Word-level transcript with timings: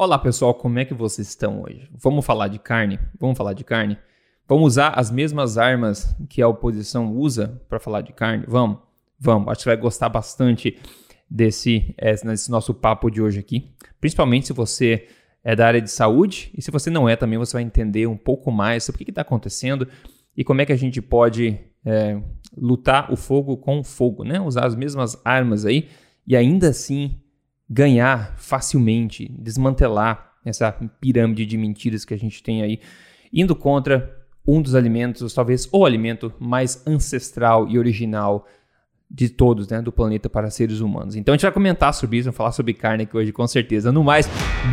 Olá 0.00 0.16
pessoal, 0.16 0.54
como 0.54 0.78
é 0.78 0.84
que 0.84 0.94
vocês 0.94 1.26
estão 1.26 1.60
hoje? 1.60 1.90
Vamos 1.92 2.24
falar 2.24 2.46
de 2.46 2.60
carne? 2.60 3.00
Vamos 3.18 3.36
falar 3.36 3.52
de 3.52 3.64
carne? 3.64 3.98
Vamos 4.46 4.74
usar 4.74 4.90
as 4.90 5.10
mesmas 5.10 5.58
armas 5.58 6.14
que 6.30 6.40
a 6.40 6.46
oposição 6.46 7.12
usa 7.16 7.60
para 7.68 7.80
falar 7.80 8.02
de 8.02 8.12
carne? 8.12 8.44
Vamos, 8.46 8.78
vamos. 9.18 9.48
Acho 9.48 9.62
que 9.62 9.70
vai 9.70 9.76
gostar 9.76 10.08
bastante 10.08 10.78
desse, 11.28 11.96
desse 12.24 12.48
nosso 12.48 12.72
papo 12.72 13.10
de 13.10 13.20
hoje 13.20 13.40
aqui. 13.40 13.74
Principalmente 14.00 14.46
se 14.46 14.52
você 14.52 15.08
é 15.42 15.56
da 15.56 15.66
área 15.66 15.80
de 15.80 15.90
saúde 15.90 16.52
e 16.56 16.62
se 16.62 16.70
você 16.70 16.90
não 16.90 17.08
é 17.08 17.16
também, 17.16 17.36
você 17.36 17.54
vai 17.54 17.64
entender 17.64 18.06
um 18.06 18.16
pouco 18.16 18.52
mais 18.52 18.84
sobre 18.84 19.02
o 19.02 19.04
que 19.04 19.10
está 19.10 19.22
acontecendo 19.22 19.88
e 20.36 20.44
como 20.44 20.60
é 20.60 20.64
que 20.64 20.72
a 20.72 20.78
gente 20.78 21.02
pode 21.02 21.58
é, 21.84 22.22
lutar 22.56 23.12
o 23.12 23.16
fogo 23.16 23.56
com 23.56 23.80
o 23.80 23.84
fogo, 23.84 24.22
né? 24.22 24.40
Usar 24.40 24.64
as 24.64 24.76
mesmas 24.76 25.20
armas 25.24 25.66
aí 25.66 25.88
e 26.24 26.36
ainda 26.36 26.68
assim 26.68 27.20
ganhar 27.68 28.34
facilmente, 28.36 29.30
desmantelar 29.38 30.32
essa 30.44 30.72
pirâmide 31.00 31.44
de 31.44 31.58
mentiras 31.58 32.04
que 32.04 32.14
a 32.14 32.18
gente 32.18 32.42
tem 32.42 32.62
aí, 32.62 32.80
indo 33.32 33.54
contra 33.54 34.16
um 34.46 34.62
dos 34.62 34.74
alimentos, 34.74 35.34
talvez 35.34 35.68
o 35.70 35.84
alimento 35.84 36.32
mais 36.38 36.82
ancestral 36.86 37.68
e 37.68 37.78
original 37.78 38.46
de 39.10 39.28
todos, 39.28 39.68
né, 39.68 39.80
do 39.80 39.90
planeta 39.90 40.28
para 40.28 40.50
seres 40.50 40.80
humanos. 40.80 41.16
Então 41.16 41.32
a 41.32 41.36
gente 41.36 41.42
vai 41.42 41.52
comentar 41.52 41.94
sobre 41.94 42.18
isso, 42.18 42.26
vamos 42.26 42.36
falar 42.36 42.52
sobre 42.52 42.74
carne 42.74 43.04
aqui 43.04 43.16
hoje 43.16 43.32
com 43.32 43.46
certeza. 43.46 43.90
No 43.90 44.04
mais, 44.04 44.28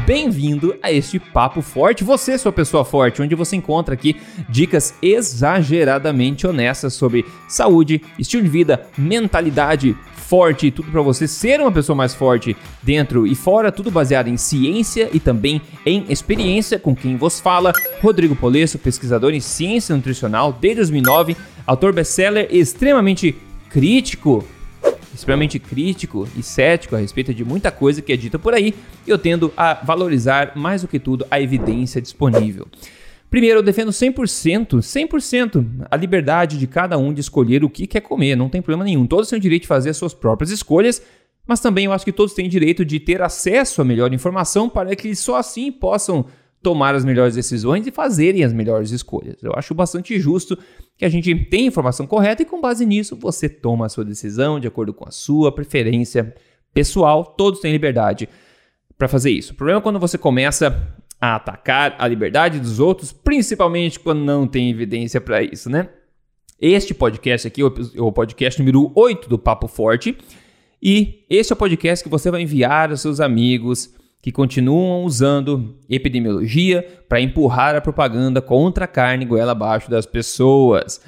bem-vindo 0.05 0.77
a 0.83 0.91
este 0.91 1.19
Papo 1.19 1.61
Forte. 1.61 2.03
Você, 2.03 2.37
sua 2.37 2.51
pessoa 2.51 2.83
forte, 2.83 3.21
onde 3.21 3.33
você 3.33 3.55
encontra 3.55 3.93
aqui 3.93 4.17
dicas 4.49 4.93
exageradamente 5.01 6.45
honestas 6.45 6.93
sobre 6.93 7.25
saúde, 7.47 8.01
estilo 8.19 8.43
de 8.43 8.49
vida, 8.49 8.85
mentalidade, 8.97 9.95
forte, 10.25 10.71
tudo 10.71 10.91
para 10.91 11.01
você 11.01 11.27
ser 11.27 11.61
uma 11.61 11.71
pessoa 11.71 11.95
mais 11.95 12.13
forte 12.13 12.57
dentro 12.81 13.27
e 13.27 13.35
fora, 13.35 13.71
tudo 13.71 13.91
baseado 13.91 14.27
em 14.27 14.37
ciência 14.37 15.09
e 15.13 15.19
também 15.19 15.61
em 15.85 16.05
experiência 16.09 16.79
com 16.79 16.95
quem 16.95 17.15
vos 17.15 17.39
fala. 17.39 17.71
Rodrigo 18.01 18.35
Polesso, 18.35 18.79
pesquisador 18.79 19.33
em 19.33 19.39
ciência 19.39 19.95
nutricional 19.95 20.51
desde 20.51 20.77
2009, 20.77 21.37
autor 21.65 21.93
best-seller 21.93 22.47
extremamente 22.49 23.35
crítico 23.69 24.43
extremamente 25.13 25.57
crítico 25.57 26.27
e 26.37 26.43
cético 26.43 26.93
a 26.93 26.99
respeito 26.99 27.33
de 27.33 27.45
muita 27.45 27.71
coisa 27.71 28.01
que 28.01 28.11
é 28.11 28.17
dita 28.17 28.37
por 28.37 28.53
aí, 28.53 28.75
eu 29.07 29.17
tendo 29.17 29.51
a 29.55 29.73
valorizar 29.75 30.51
mais 30.55 30.81
do 30.81 30.89
que 30.89 30.99
tudo 30.99 31.25
a 31.31 31.39
evidência 31.39 32.01
disponível. 32.01 32.67
Primeiro, 33.29 33.59
eu 33.59 33.63
defendo 33.63 33.91
100%, 33.91 34.77
100% 34.77 35.85
a 35.89 35.97
liberdade 35.97 36.57
de 36.57 36.67
cada 36.67 36.97
um 36.97 37.13
de 37.13 37.21
escolher 37.21 37.63
o 37.63 37.69
que 37.69 37.87
quer 37.87 38.01
comer, 38.01 38.35
não 38.35 38.49
tem 38.49 38.61
problema 38.61 38.85
nenhum. 38.85 39.05
Todos 39.05 39.29
têm 39.29 39.37
o 39.37 39.41
direito 39.41 39.63
de 39.63 39.67
fazer 39.67 39.89
as 39.89 39.97
suas 39.97 40.13
próprias 40.13 40.51
escolhas, 40.51 41.01
mas 41.45 41.59
também 41.59 41.85
eu 41.85 41.91
acho 41.91 42.05
que 42.05 42.11
todos 42.11 42.33
têm 42.33 42.47
direito 42.47 42.85
de 42.85 42.99
ter 42.99 43.21
acesso 43.21 43.81
à 43.81 43.85
melhor 43.85 44.13
informação 44.13 44.69
para 44.69 44.95
que 44.95 45.15
só 45.15 45.35
assim 45.35 45.71
possam 45.71 46.25
tomar 46.65 46.95
as 46.95 47.05
melhores 47.05 47.35
decisões 47.35 47.85
e 47.85 47.91
fazerem 47.91 48.43
as 48.43 48.51
melhores 48.51 48.89
escolhas. 48.89 49.35
Eu 49.43 49.53
acho 49.55 49.75
bastante 49.75 50.19
justo 50.19 50.57
que 50.97 51.05
a 51.05 51.09
gente 51.09 51.35
tenha 51.45 51.67
informação 51.67 52.07
correta 52.07 52.41
e 52.41 52.45
com 52.45 52.59
base 52.59 52.85
nisso 52.87 53.15
você 53.15 53.47
toma 53.47 53.85
a 53.85 53.89
sua 53.89 54.03
decisão 54.03 54.59
de 54.59 54.67
acordo 54.67 54.91
com 54.91 55.07
a 55.07 55.11
sua 55.11 55.51
preferência 55.51 56.33
pessoal. 56.73 57.23
Todos 57.23 57.59
têm 57.59 57.71
liberdade 57.71 58.27
para 58.97 59.07
fazer 59.07 59.29
isso. 59.29 59.53
O 59.53 59.55
problema 59.55 59.79
é 59.79 59.83
quando 59.83 59.99
você 59.99 60.17
começa 60.17 60.95
a 61.19 61.35
atacar 61.35 61.95
a 61.97 62.07
liberdade 62.07 62.59
dos 62.59 62.79
outros, 62.79 63.11
principalmente 63.11 63.99
quando 63.99 64.19
não 64.19 64.47
tem 64.47 64.69
evidência 64.69 65.19
para 65.19 65.41
isso, 65.41 65.69
né? 65.69 65.89
Este 66.59 66.93
podcast 66.93 67.47
aqui 67.47 67.61
é 67.61 67.65
o 68.01 68.11
podcast 68.11 68.59
número 68.59 68.91
8 68.95 69.27
do 69.27 69.37
Papo 69.37 69.67
Forte. 69.67 70.17
E 70.81 71.25
este 71.29 71.51
é 71.51 71.55
o 71.55 71.57
podcast 71.57 72.03
que 72.03 72.09
você 72.09 72.31
vai 72.31 72.41
enviar 72.41 72.91
aos 72.91 73.01
seus 73.01 73.19
amigos 73.19 73.93
que 74.21 74.31
continuam 74.31 75.03
usando 75.03 75.75
epidemiologia 75.89 76.83
para 77.07 77.21
empurrar 77.21 77.75
a 77.75 77.81
propaganda 77.81 78.41
contra 78.41 78.85
a 78.85 78.87
carne 78.87 79.25
goela 79.25 79.51
abaixo 79.51 79.89
das 79.89 80.05
pessoas. 80.05 81.01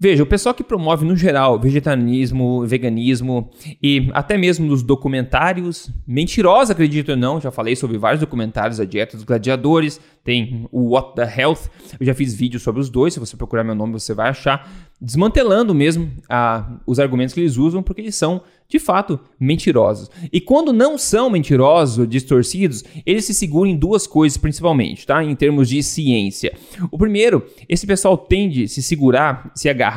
Veja, 0.00 0.22
o 0.22 0.26
pessoal 0.26 0.54
que 0.54 0.62
promove 0.62 1.04
no 1.04 1.16
geral 1.16 1.58
vegetarianismo, 1.58 2.64
veganismo 2.64 3.50
e 3.82 4.08
até 4.12 4.38
mesmo 4.38 4.64
nos 4.64 4.80
documentários, 4.80 5.90
mentirosa, 6.06 6.72
acredito 6.72 7.10
ou 7.10 7.16
não, 7.16 7.40
já 7.40 7.50
falei 7.50 7.74
sobre 7.74 7.98
vários 7.98 8.20
documentários 8.20 8.78
da 8.78 8.84
dieta 8.84 9.16
dos 9.16 9.24
gladiadores, 9.24 10.00
tem 10.22 10.68
o 10.70 10.90
What 10.90 11.16
the 11.16 11.40
Health, 11.40 11.68
eu 11.98 12.06
já 12.06 12.14
fiz 12.14 12.32
vídeos 12.32 12.62
sobre 12.62 12.80
os 12.80 12.88
dois, 12.88 13.14
se 13.14 13.18
você 13.18 13.36
procurar 13.36 13.64
meu 13.64 13.74
nome 13.74 13.94
você 13.94 14.14
vai 14.14 14.28
achar, 14.28 14.70
desmantelando 15.00 15.74
mesmo 15.74 16.10
a, 16.28 16.78
os 16.86 17.00
argumentos 17.00 17.34
que 17.34 17.40
eles 17.40 17.56
usam, 17.56 17.82
porque 17.82 18.00
eles 18.00 18.14
são 18.14 18.42
de 18.68 18.78
fato 18.78 19.18
mentirosos. 19.40 20.10
E 20.30 20.40
quando 20.40 20.72
não 20.72 20.98
são 20.98 21.30
mentirosos 21.30 21.98
ou 21.98 22.06
distorcidos, 22.06 22.84
eles 23.06 23.24
se 23.24 23.32
seguram 23.32 23.70
em 23.70 23.76
duas 23.76 24.06
coisas 24.06 24.36
principalmente, 24.36 25.06
tá? 25.06 25.24
Em 25.24 25.34
termos 25.34 25.68
de 25.68 25.82
ciência. 25.82 26.52
O 26.90 26.98
primeiro, 26.98 27.46
esse 27.66 27.86
pessoal 27.86 28.18
tende 28.18 28.64
a 28.64 28.68
se 28.68 28.82
segurar, 28.82 29.50
se 29.54 29.68
agarrar 29.70 29.87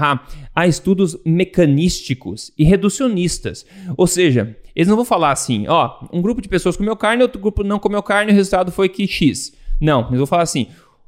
a 0.55 0.67
estudos 0.67 1.17
mecanísticos 1.25 2.53
e 2.57 2.63
reducionistas. 2.63 3.65
Ou 3.97 4.07
seja, 4.07 4.55
eles 4.75 4.87
não 4.87 4.95
vão 4.95 5.05
falar 5.05 5.31
assim, 5.31 5.67
ó, 5.67 5.99
um 6.11 6.21
grupo 6.21 6.41
de 6.41 6.49
pessoas 6.49 6.77
comeu 6.77 6.95
carne, 6.95 7.23
outro 7.23 7.39
grupo 7.39 7.63
não 7.63 7.79
comeu 7.79 8.03
carne, 8.03 8.31
o 8.31 8.35
resultado 8.35 8.71
foi 8.71 8.87
que 8.89 9.07
X. 9.07 9.53
Não, 9.79 10.07
eles 10.07 10.17
vão 10.17 10.27
falar 10.27 10.43
assim, 10.43 10.67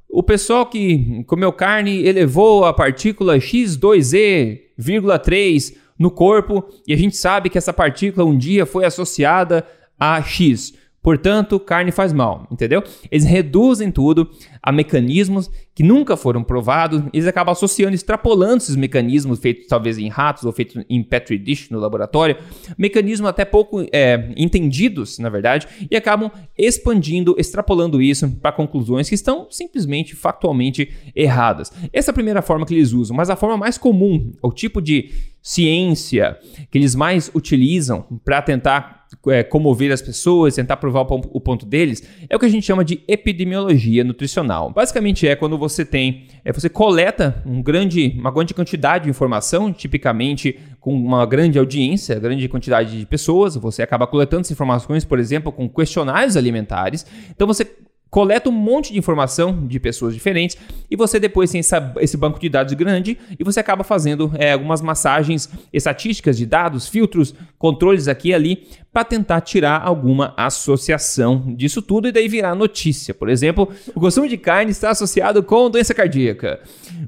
o 0.09 0.21
pessoal 0.21 0.66
que 0.66 1.23
comeu 1.25 1.51
carne 1.51 2.05
elevou 2.05 2.66
a 2.66 2.73
partícula 2.73 3.38
X2E,3 3.38 5.75
no 5.97 6.11
corpo 6.11 6.63
e 6.88 6.94
a 6.94 6.97
gente 6.97 7.17
sabe 7.17 7.50
que 7.50 7.57
essa 7.57 7.73
partícula 7.73 8.25
um 8.25 8.38
dia 8.38 8.65
foi 8.65 8.85
associada 8.85 9.65
a 10.00 10.21
X. 10.21 10.73
Portanto, 11.03 11.59
carne 11.59 11.91
faz 11.91 12.13
mal, 12.13 12.47
entendeu? 12.49 12.81
Eles 13.11 13.25
reduzem 13.25 13.91
tudo 13.91 14.29
a 14.61 14.71
mecanismos 14.71 15.51
que 15.75 15.83
nunca 15.83 16.15
foram 16.15 16.43
provados, 16.43 17.03
eles 17.11 17.27
acabam 17.27 17.51
associando, 17.51 17.93
extrapolando 17.93 18.57
esses 18.57 18.75
mecanismos 18.75 19.39
feitos 19.39 19.67
talvez 19.67 19.97
em 19.97 20.07
ratos 20.07 20.45
ou 20.45 20.53
feitos 20.53 20.81
em 20.89 21.03
petri 21.03 21.37
dish 21.37 21.69
no 21.69 21.79
laboratório, 21.79 22.37
mecanismos 22.77 23.27
até 23.27 23.43
pouco 23.43 23.85
é, 23.91 24.31
entendidos, 24.37 25.19
na 25.19 25.29
verdade, 25.29 25.67
e 25.91 25.95
acabam 25.95 26.31
expandindo, 26.57 27.35
extrapolando 27.37 28.01
isso 28.01 28.29
para 28.41 28.51
conclusões 28.53 29.09
que 29.09 29.15
estão 29.15 29.47
simplesmente 29.49 30.15
factualmente 30.15 30.89
erradas. 31.13 31.71
Essa 31.91 32.11
é 32.11 32.13
a 32.13 32.15
primeira 32.15 32.41
forma 32.41 32.65
que 32.65 32.73
eles 32.73 32.93
usam, 32.93 33.17
mas 33.17 33.29
a 33.29 33.35
forma 33.35 33.57
mais 33.57 33.77
comum, 33.77 34.31
o 34.41 34.51
tipo 34.51 34.81
de 34.81 35.09
ciência 35.41 36.37
que 36.71 36.77
eles 36.77 36.95
mais 36.95 37.29
utilizam 37.35 38.05
para 38.23 38.41
tentar 38.41 39.02
é, 39.28 39.44
comover 39.44 39.91
as 39.91 40.01
pessoas, 40.01 40.56
tentar 40.56 40.78
provar 40.78 41.01
o 41.09 41.39
ponto 41.39 41.66
deles, 41.66 42.03
é 42.29 42.35
o 42.35 42.39
que 42.39 42.45
a 42.45 42.50
gente 42.50 42.66
chama 42.66 42.84
de 42.84 43.01
epidemiologia 43.07 44.03
nutricional. 44.03 44.72
Basicamente 44.72 45.28
é 45.28 45.35
quando 45.35 45.57
você 45.57 45.85
tem, 45.85 46.28
é, 46.44 46.51
você 46.51 46.69
coleta 46.69 47.41
um 47.45 47.62
grande, 47.62 48.16
uma 48.17 48.31
grande 48.31 48.53
quantidade 48.53 49.06
de 49.06 49.09
informação, 49.09 49.72
tipicamente 49.72 50.59
com 50.79 50.94
uma 50.94 51.25
grande 51.25 51.57
audiência, 51.57 52.19
grande 52.19 52.47
quantidade 52.50 53.00
de 53.00 53.06
pessoas, 53.06 53.56
você 53.56 53.81
acaba 53.81 54.06
coletando 54.06 54.41
essas 54.41 54.51
informações, 54.51 55.06
por 55.06 55.19
exemplo, 55.19 55.51
com 55.51 55.69
questionários 55.69 56.35
alimentares. 56.35 57.06
Então 57.31 57.47
você 57.47 57.66
coleta 58.13 58.47
um 58.47 58.53
monte 58.53 58.94
de 58.94 59.00
informação 59.00 59.66
de 59.66 59.79
pessoas 59.79 60.13
diferentes 60.13 60.56
e 60.90 60.96
você 60.96 61.19
depois 61.19 61.50
tem 61.50 61.57
essa, 61.57 61.96
esse 62.00 62.16
banco 62.16 62.40
de 62.40 62.47
dados 62.47 62.72
grande 62.75 63.18
e 63.40 63.44
você 63.44 63.59
acaba 63.59 63.84
fazendo 63.84 64.31
é, 64.35 64.51
algumas 64.51 64.84
massagens 64.84 65.50
estatísticas 65.74 66.38
de 66.38 66.46
dados, 66.46 66.88
filtros, 66.88 67.34
controles 67.57 68.07
aqui 68.07 68.29
e 68.29 68.34
ali 68.35 68.68
para 68.94 69.03
tentar 69.03 69.41
tirar 69.41 69.81
alguma 69.81 70.31
associação 70.38 71.56
disso 71.56 71.81
tudo 71.81 72.07
e 72.07 72.12
daí 72.12 72.28
virar 72.28 72.53
notícia. 72.53 73.16
Por 73.16 73.29
exemplo, 73.29 73.68
o 73.96 74.00
consumo 74.00 74.30
de 74.30 74.38
carne 74.38 74.69
está 74.69 74.91
associado 74.91 75.41
com 75.41 75.72
doença 75.72 75.95
cardíaca. 75.95 76.62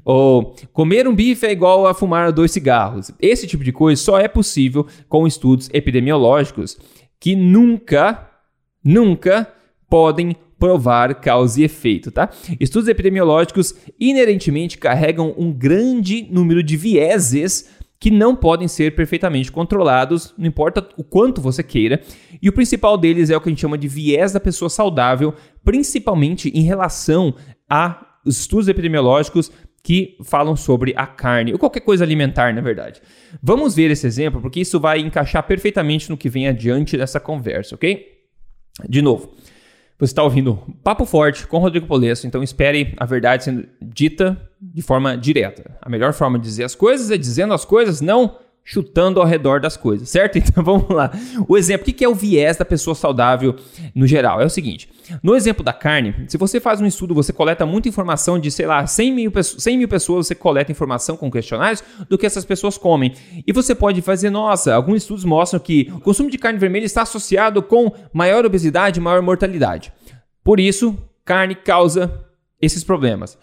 Ou 0.04 0.56
comer 0.72 1.06
um 1.06 1.14
bife 1.14 1.46
é 1.46 1.52
igual 1.52 1.86
a 1.86 1.94
fumar 1.94 2.32
dois 2.32 2.50
cigarros. 2.50 3.12
Esse 3.20 3.46
tipo 3.46 3.62
de 3.62 3.70
coisa 3.70 4.02
só 4.02 4.18
é 4.18 4.26
possível 4.26 4.84
com 5.08 5.24
estudos 5.24 5.70
epidemiológicos 5.72 6.76
que 7.20 7.36
nunca, 7.36 8.28
nunca 8.82 9.46
podem 9.88 10.34
provar 10.58 11.14
causa 11.16 11.60
e 11.60 11.64
efeito, 11.64 12.10
tá? 12.10 12.30
Estudos 12.58 12.88
epidemiológicos 12.88 13.74
inerentemente 14.00 14.78
carregam 14.78 15.34
um 15.36 15.52
grande 15.52 16.26
número 16.30 16.62
de 16.62 16.76
vieses 16.76 17.68
que 17.98 18.10
não 18.10 18.36
podem 18.36 18.68
ser 18.68 18.94
perfeitamente 18.94 19.50
controlados, 19.50 20.34
não 20.36 20.46
importa 20.46 20.86
o 20.96 21.04
quanto 21.04 21.40
você 21.40 21.62
queira. 21.62 22.02
E 22.40 22.48
o 22.48 22.52
principal 22.52 22.98
deles 22.98 23.30
é 23.30 23.36
o 23.36 23.40
que 23.40 23.48
a 23.48 23.50
gente 23.50 23.60
chama 23.60 23.78
de 23.78 23.88
viés 23.88 24.32
da 24.32 24.40
pessoa 24.40 24.68
saudável, 24.68 25.34
principalmente 25.64 26.50
em 26.50 26.62
relação 26.62 27.34
a 27.68 28.06
estudos 28.26 28.68
epidemiológicos 28.68 29.50
que 29.82 30.16
falam 30.24 30.56
sobre 30.56 30.92
a 30.96 31.06
carne, 31.06 31.52
ou 31.52 31.58
qualquer 31.58 31.80
coisa 31.80 32.02
alimentar, 32.02 32.52
na 32.52 32.60
verdade. 32.60 33.00
Vamos 33.40 33.74
ver 33.76 33.90
esse 33.90 34.04
exemplo, 34.04 34.40
porque 34.40 34.60
isso 34.60 34.80
vai 34.80 34.98
encaixar 34.98 35.46
perfeitamente 35.46 36.10
no 36.10 36.16
que 36.16 36.28
vem 36.28 36.48
adiante 36.48 36.96
dessa 36.96 37.20
conversa, 37.20 37.76
ok? 37.76 38.04
De 38.88 39.00
novo, 39.00 39.32
você 39.98 40.12
está 40.12 40.22
ouvindo 40.22 40.62
Papo 40.84 41.04
Forte 41.06 41.46
com 41.46 41.58
Rodrigo 41.58 41.86
Polesso, 41.86 42.26
então 42.26 42.42
espere 42.42 42.94
a 42.98 43.06
verdade 43.06 43.44
sendo 43.44 43.66
dita 43.80 44.40
de 44.60 44.82
forma 44.82 45.16
direta. 45.16 45.76
A 45.80 45.88
melhor 45.88 46.12
forma 46.12 46.38
de 46.38 46.44
dizer 46.44 46.64
as 46.64 46.74
coisas 46.74 47.10
é 47.10 47.16
dizendo 47.16 47.54
as 47.54 47.64
coisas, 47.64 48.00
não 48.00 48.36
chutando 48.68 49.20
ao 49.20 49.26
redor 49.26 49.60
das 49.60 49.76
coisas, 49.76 50.10
certo? 50.10 50.36
Então 50.56 50.62
vamos 50.62 50.88
lá. 50.88 51.10
O 51.48 51.56
exemplo, 51.56 51.88
o 51.88 51.94
que 51.94 52.04
é 52.04 52.08
o 52.08 52.14
viés 52.14 52.56
da 52.56 52.64
pessoa 52.64 52.94
saudável 52.94 53.54
no 53.94 54.06
geral? 54.06 54.40
É 54.40 54.44
o 54.44 54.50
seguinte: 54.50 54.88
no 55.22 55.36
exemplo 55.36 55.64
da 55.64 55.72
carne, 55.72 56.14
se 56.28 56.36
você 56.36 56.58
faz 56.58 56.80
um 56.80 56.86
estudo, 56.86 57.14
você 57.14 57.32
coleta 57.32 57.64
muita 57.64 57.88
informação 57.88 58.38
de, 58.38 58.50
sei 58.50 58.66
lá, 58.66 58.86
100 58.86 59.12
mil, 59.12 59.32
100 59.42 59.78
mil 59.78 59.88
pessoas, 59.88 60.26
você 60.26 60.34
coleta 60.34 60.72
informação 60.72 61.16
com 61.16 61.30
questionários 61.30 61.82
do 62.08 62.18
que 62.18 62.26
essas 62.26 62.44
pessoas 62.44 62.76
comem. 62.76 63.14
E 63.46 63.52
você 63.52 63.74
pode 63.74 64.02
fazer, 64.02 64.30
nossa, 64.30 64.74
alguns 64.74 65.02
estudos 65.02 65.24
mostram 65.24 65.60
que 65.60 65.92
o 65.94 66.00
consumo 66.00 66.30
de 66.30 66.38
carne 66.38 66.58
vermelha 66.58 66.84
está 66.84 67.02
associado 67.02 67.62
com 67.62 67.92
maior 68.12 68.44
obesidade 68.44 68.98
e 68.98 69.02
maior 69.02 69.22
mortalidade. 69.22 69.92
Por 70.42 70.58
isso, 70.58 70.96
carne 71.24 71.54
causa 71.54 72.24
esses 72.60 72.82
problemas. 72.82 73.38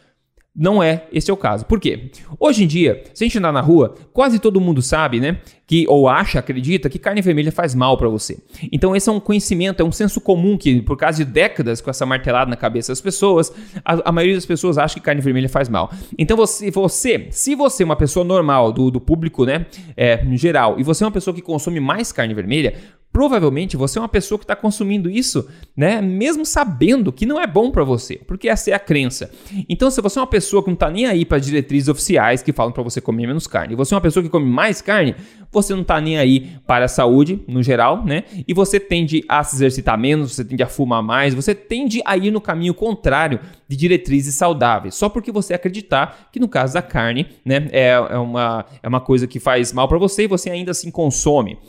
Não 0.56 0.84
é 0.84 1.08
esse 1.12 1.32
é 1.32 1.34
o 1.34 1.38
caso. 1.38 1.66
Por 1.66 1.80
quê? 1.80 2.12
Hoje 2.40 2.64
em 2.64 2.68
dia, 2.68 3.04
se 3.12 3.24
a 3.24 3.28
gente 3.28 3.40
andar 3.40 3.52
na 3.52 3.60
rua, 3.62 3.96
quase 4.14 4.38
todo 4.38 4.62
mundo 4.62 4.84
sabe, 4.84 5.20
né? 5.20 5.38
Que 5.66 5.88
ou 5.88 6.08
acha, 6.08 6.38
acredita 6.38 6.90
que 6.90 7.00
carne 7.00 7.24
vermelha 7.24 7.52
faz 7.52 7.74
mal 7.74 7.98
para 7.98 8.08
você. 8.08 8.38
Então 8.72 8.96
esse 8.96 9.10
é 9.10 9.12
um 9.12 9.20
conhecimento, 9.20 9.82
é 9.82 9.84
um 9.84 9.92
senso 9.92 10.22
comum 10.22 10.56
que 10.56 10.80
por 10.84 10.96
causa 10.96 11.26
de 11.26 11.32
décadas 11.32 11.82
com 11.82 11.90
essa 11.90 12.06
martelada 12.06 12.52
na 12.52 12.56
cabeça 12.56 12.92
das 12.92 13.02
pessoas, 13.02 13.52
a, 13.84 14.10
a 14.10 14.12
maioria 14.12 14.36
das 14.36 14.46
pessoas 14.46 14.78
acha 14.78 14.94
que 14.94 15.02
carne 15.02 15.22
vermelha 15.22 15.50
faz 15.50 15.68
mal. 15.68 15.92
Então 16.20 16.38
você, 16.38 16.70
você 16.70 17.28
se 17.32 17.56
você 17.56 17.82
é 17.82 17.86
uma 17.86 17.96
pessoa 17.96 18.24
normal 18.24 18.72
do, 18.72 18.92
do 18.92 19.02
público, 19.02 19.46
né, 19.46 19.66
é, 19.98 20.24
em 20.24 20.38
geral, 20.38 20.80
e 20.80 20.84
você 20.84 21.04
é 21.04 21.08
uma 21.08 21.12
pessoa 21.12 21.34
que 21.34 21.42
consome 21.42 21.80
mais 21.80 22.12
carne 22.12 22.34
vermelha, 22.36 22.76
provavelmente 23.14 23.78
você 23.78 24.00
é 24.00 24.02
uma 24.02 24.10
pessoa 24.10 24.40
que 24.40 24.44
está 24.44 24.56
consumindo 24.56 25.08
isso, 25.10 25.48
né, 25.78 26.02
mesmo 26.02 26.44
sabendo 26.46 27.14
que 27.14 27.28
não 27.28 27.40
é 27.40 27.46
bom 27.46 27.70
para 27.70 27.84
você, 27.84 28.16
porque 28.28 28.50
essa 28.50 28.72
é 28.72 28.74
a 28.74 28.80
crença. 28.80 29.32
Então, 29.70 29.92
se 29.92 30.02
você 30.02 30.18
é 30.18 30.22
uma 30.22 30.28
pessoa 30.28 30.64
que 30.64 30.70
não 30.70 30.74
está 30.74 30.90
nem 30.90 31.06
aí 31.06 31.24
para 31.24 31.38
diretrizes 31.38 31.88
oficiais 31.88 32.42
que 32.42 32.52
falam 32.52 32.74
para 32.74 32.82
você 32.82 33.00
comer 33.00 33.28
menos 33.28 33.46
carne, 33.46 33.74
e 33.74 33.78
você 33.78 33.94
é 33.94 33.96
uma 33.96 34.02
pessoa 34.02 34.24
que 34.24 34.30
come 34.30 34.50
mais 34.50 34.82
carne, 34.82 35.16
você 35.52 35.74
não 35.74 35.84
está 35.84 36.02
nem 36.02 36.18
aí 36.18 36.58
para 36.66 36.86
a 36.86 36.88
saúde 36.88 37.40
no 37.48 37.62
geral, 37.62 38.04
né? 38.04 38.24
E 38.48 38.54
você 38.56 38.80
tende 38.80 39.24
a 39.30 39.44
se 39.44 39.56
exercitar 39.56 39.98
menos, 39.98 40.34
você 40.34 40.44
tende 40.44 40.64
a 40.64 40.68
fumar 40.68 41.04
mais, 41.04 41.36
você 41.36 41.54
tende 41.54 42.02
a 42.04 42.18
ir 42.18 42.32
no 42.32 42.42
caminho 42.42 42.74
contrário 42.74 43.40
de 43.68 43.78
diretrizes 43.78 44.34
saudáveis, 44.34 44.96
só 44.96 45.08
porque 45.08 45.32
você 45.32 45.54
acreditar 45.54 46.30
que 46.32 46.40
no 46.40 46.48
caso 46.48 46.74
da 46.74 46.82
carne, 46.82 47.28
né, 47.46 47.68
é, 47.72 47.90
é 47.90 48.18
uma, 48.18 48.66
é 48.82 48.88
uma 48.88 49.00
coisa 49.00 49.28
que 49.28 49.40
faz 49.40 49.72
mal 49.72 49.88
para 49.88 50.00
você 50.00 50.24
e 50.24 50.28
você 50.28 50.50
ainda 50.50 50.72
assim 50.72 50.90
consome. 50.90 51.60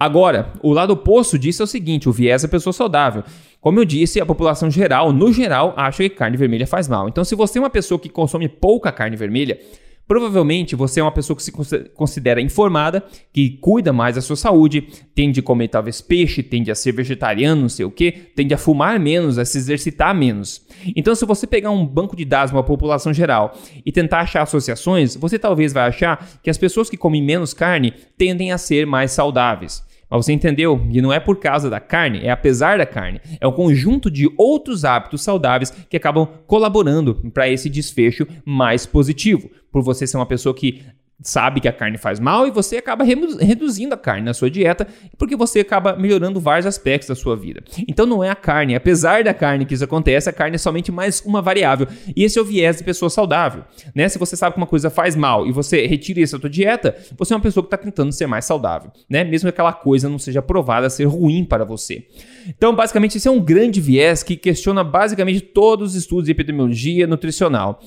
Agora, 0.00 0.54
o 0.62 0.72
lado 0.72 0.94
oposto 0.94 1.38
disso 1.38 1.62
é 1.62 1.64
o 1.64 1.68
seguinte: 1.68 2.08
o 2.08 2.12
viés 2.12 2.42
é 2.42 2.48
pessoa 2.48 2.72
saudável. 2.72 3.22
Como 3.60 3.78
eu 3.78 3.84
disse, 3.84 4.18
a 4.18 4.24
população 4.24 4.70
geral, 4.70 5.12
no 5.12 5.30
geral, 5.30 5.74
acha 5.76 6.02
que 6.04 6.08
carne 6.08 6.38
vermelha 6.38 6.66
faz 6.66 6.88
mal. 6.88 7.06
Então, 7.06 7.22
se 7.22 7.34
você 7.34 7.58
é 7.58 7.60
uma 7.60 7.68
pessoa 7.68 8.00
que 8.00 8.08
consome 8.08 8.48
pouca 8.48 8.90
carne 8.90 9.14
vermelha, 9.14 9.60
provavelmente 10.08 10.74
você 10.74 11.00
é 11.00 11.02
uma 11.02 11.12
pessoa 11.12 11.36
que 11.36 11.42
se 11.42 11.52
considera 11.94 12.40
informada, 12.40 13.04
que 13.30 13.58
cuida 13.60 13.92
mais 13.92 14.14
da 14.14 14.22
sua 14.22 14.36
saúde, 14.36 14.88
tende 15.14 15.40
a 15.40 15.42
comer 15.42 15.68
talvez 15.68 16.00
peixe, 16.00 16.42
tende 16.42 16.70
a 16.70 16.74
ser 16.74 16.92
vegetariano, 16.92 17.60
não 17.60 17.68
sei 17.68 17.84
o 17.84 17.90
que, 17.90 18.10
tende 18.10 18.54
a 18.54 18.58
fumar 18.58 18.98
menos, 18.98 19.36
a 19.36 19.44
se 19.44 19.58
exercitar 19.58 20.14
menos. 20.14 20.66
Então, 20.96 21.14
se 21.14 21.26
você 21.26 21.46
pegar 21.46 21.70
um 21.70 21.84
banco 21.86 22.16
de 22.16 22.24
dados, 22.24 22.52
uma 22.54 22.64
população 22.64 23.12
geral, 23.12 23.54
e 23.84 23.92
tentar 23.92 24.20
achar 24.20 24.40
associações, 24.40 25.14
você 25.14 25.38
talvez 25.38 25.74
vai 25.74 25.86
achar 25.86 26.26
que 26.42 26.48
as 26.48 26.56
pessoas 26.56 26.88
que 26.88 26.96
comem 26.96 27.22
menos 27.22 27.52
carne 27.52 27.92
tendem 28.16 28.50
a 28.50 28.56
ser 28.56 28.86
mais 28.86 29.12
saudáveis. 29.12 29.89
Mas 30.10 30.26
você 30.26 30.32
entendeu? 30.32 30.84
E 30.90 31.00
não 31.00 31.12
é 31.12 31.20
por 31.20 31.36
causa 31.38 31.70
da 31.70 31.78
carne, 31.78 32.26
é 32.26 32.30
apesar 32.30 32.78
da 32.78 32.84
carne. 32.84 33.20
É 33.40 33.46
um 33.46 33.52
conjunto 33.52 34.10
de 34.10 34.28
outros 34.36 34.84
hábitos 34.84 35.22
saudáveis 35.22 35.70
que 35.70 35.96
acabam 35.96 36.26
colaborando 36.46 37.14
para 37.32 37.48
esse 37.48 37.70
desfecho 37.70 38.26
mais 38.44 38.84
positivo. 38.84 39.48
Por 39.70 39.82
você 39.82 40.06
ser 40.06 40.16
uma 40.16 40.26
pessoa 40.26 40.54
que 40.54 40.82
sabe 41.22 41.60
que 41.60 41.68
a 41.68 41.72
carne 41.72 41.98
faz 41.98 42.18
mal 42.18 42.46
e 42.46 42.50
você 42.50 42.76
acaba 42.76 43.04
reduzindo 43.04 43.94
a 43.94 43.98
carne 43.98 44.22
na 44.22 44.34
sua 44.34 44.50
dieta 44.50 44.86
porque 45.18 45.36
você 45.36 45.60
acaba 45.60 45.96
melhorando 45.96 46.40
vários 46.40 46.66
aspectos 46.66 47.08
da 47.08 47.14
sua 47.14 47.36
vida. 47.36 47.62
Então 47.86 48.06
não 48.06 48.24
é 48.24 48.30
a 48.30 48.34
carne, 48.34 48.74
apesar 48.74 49.24
da 49.24 49.34
carne 49.34 49.64
que 49.64 49.74
isso 49.74 49.84
acontece, 49.84 50.28
a 50.28 50.32
carne 50.32 50.54
é 50.54 50.58
somente 50.58 50.90
mais 50.90 51.20
uma 51.20 51.42
variável. 51.42 51.86
E 52.14 52.24
esse 52.24 52.38
é 52.38 52.42
o 52.42 52.44
viés 52.44 52.78
de 52.78 52.84
pessoa 52.84 53.10
saudável, 53.10 53.64
né? 53.94 54.08
Se 54.08 54.18
você 54.18 54.36
sabe 54.36 54.54
que 54.54 54.60
uma 54.60 54.66
coisa 54.66 54.90
faz 54.90 55.14
mal 55.14 55.46
e 55.46 55.52
você 55.52 55.86
retira 55.86 56.20
isso 56.20 56.36
da 56.36 56.40
sua 56.40 56.50
dieta, 56.50 56.96
você 57.16 57.32
é 57.32 57.36
uma 57.36 57.42
pessoa 57.42 57.62
que 57.62 57.68
está 57.68 57.76
tentando 57.76 58.12
ser 58.12 58.26
mais 58.26 58.44
saudável, 58.44 58.90
né? 59.08 59.24
Mesmo 59.24 59.46
que 59.46 59.50
aquela 59.50 59.72
coisa 59.72 60.08
não 60.08 60.18
seja 60.18 60.40
provada 60.40 60.86
a 60.86 60.90
ser 60.90 61.04
ruim 61.04 61.44
para 61.44 61.64
você. 61.64 62.06
Então, 62.48 62.74
basicamente, 62.74 63.18
esse 63.18 63.28
é 63.28 63.30
um 63.30 63.40
grande 63.40 63.80
viés 63.80 64.22
que 64.22 64.36
questiona 64.36 64.82
basicamente 64.82 65.40
todos 65.40 65.90
os 65.90 65.94
estudos 65.96 66.24
de 66.26 66.32
epidemiologia 66.32 67.06
nutricional. 67.06 67.80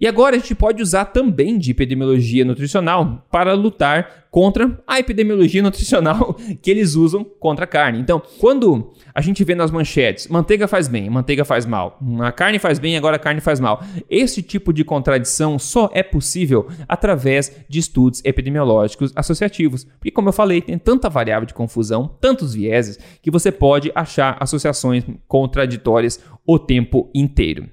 E 0.00 0.06
agora 0.06 0.36
a 0.36 0.38
gente 0.38 0.54
pode 0.54 0.82
usar 0.82 1.06
também 1.06 1.58
de 1.58 1.70
epidemiologia 1.70 2.44
nutricional 2.44 3.26
para 3.30 3.54
lutar 3.54 4.26
contra 4.30 4.78
a 4.86 4.98
epidemiologia 4.98 5.62
nutricional 5.62 6.34
que 6.60 6.70
eles 6.70 6.94
usam 6.94 7.24
contra 7.24 7.64
a 7.64 7.66
carne. 7.66 8.00
Então, 8.00 8.20
quando 8.38 8.92
a 9.14 9.22
gente 9.22 9.42
vê 9.44 9.54
nas 9.54 9.70
manchetes, 9.70 10.28
manteiga 10.28 10.68
faz 10.68 10.88
bem, 10.88 11.08
manteiga 11.08 11.44
faz 11.44 11.64
mal, 11.64 11.98
a 12.20 12.30
carne 12.30 12.58
faz 12.58 12.78
bem, 12.78 12.98
agora 12.98 13.16
a 13.16 13.18
carne 13.18 13.40
faz 13.40 13.60
mal. 13.60 13.82
Esse 14.10 14.42
tipo 14.42 14.72
de 14.74 14.84
contradição 14.84 15.58
só 15.58 15.88
é 15.94 16.02
possível 16.02 16.68
através 16.86 17.50
de 17.66 17.78
estudos 17.78 18.20
epidemiológicos 18.24 19.10
associativos. 19.16 19.84
Porque, 19.84 20.10
como 20.10 20.28
eu 20.28 20.34
falei, 20.34 20.60
tem 20.60 20.76
tanta 20.76 21.08
variável 21.08 21.46
de 21.46 21.54
confusão, 21.54 22.06
tantos 22.20 22.52
vieses, 22.52 22.98
que 23.22 23.30
você 23.30 23.50
pode 23.50 23.90
achar 23.94 24.36
associações 24.38 25.04
contraditórias 25.26 26.20
o 26.46 26.58
tempo 26.58 27.10
inteiro. 27.14 27.68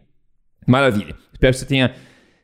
Maravilha. 0.65 1.22
Espero 1.43 1.53
que 1.53 1.59
você 1.59 1.65
tenha 1.65 1.93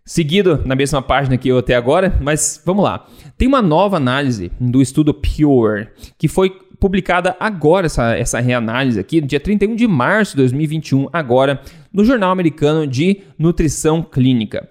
seguido 0.03 0.61
na 0.65 0.75
mesma 0.75 1.01
página 1.01 1.37
que 1.37 1.47
eu 1.47 1.57
até 1.57 1.73
agora, 1.73 2.17
mas 2.19 2.61
vamos 2.65 2.83
lá. 2.83 3.07
Tem 3.37 3.47
uma 3.47 3.61
nova 3.61 3.95
análise 3.95 4.51
do 4.59 4.81
estudo 4.81 5.13
Pure, 5.13 5.87
que 6.17 6.27
foi 6.27 6.49
publicada 6.77 7.33
agora, 7.39 7.85
essa, 7.85 8.17
essa 8.17 8.41
reanálise 8.41 8.99
aqui, 8.99 9.21
dia 9.21 9.39
31 9.39 9.75
de 9.75 9.87
março 9.87 10.31
de 10.31 10.37
2021, 10.37 11.07
agora, 11.13 11.61
no 11.93 12.03
Jornal 12.03 12.31
Americano 12.31 12.85
de 12.85 13.21
Nutrição 13.37 14.03
Clínica. 14.03 14.67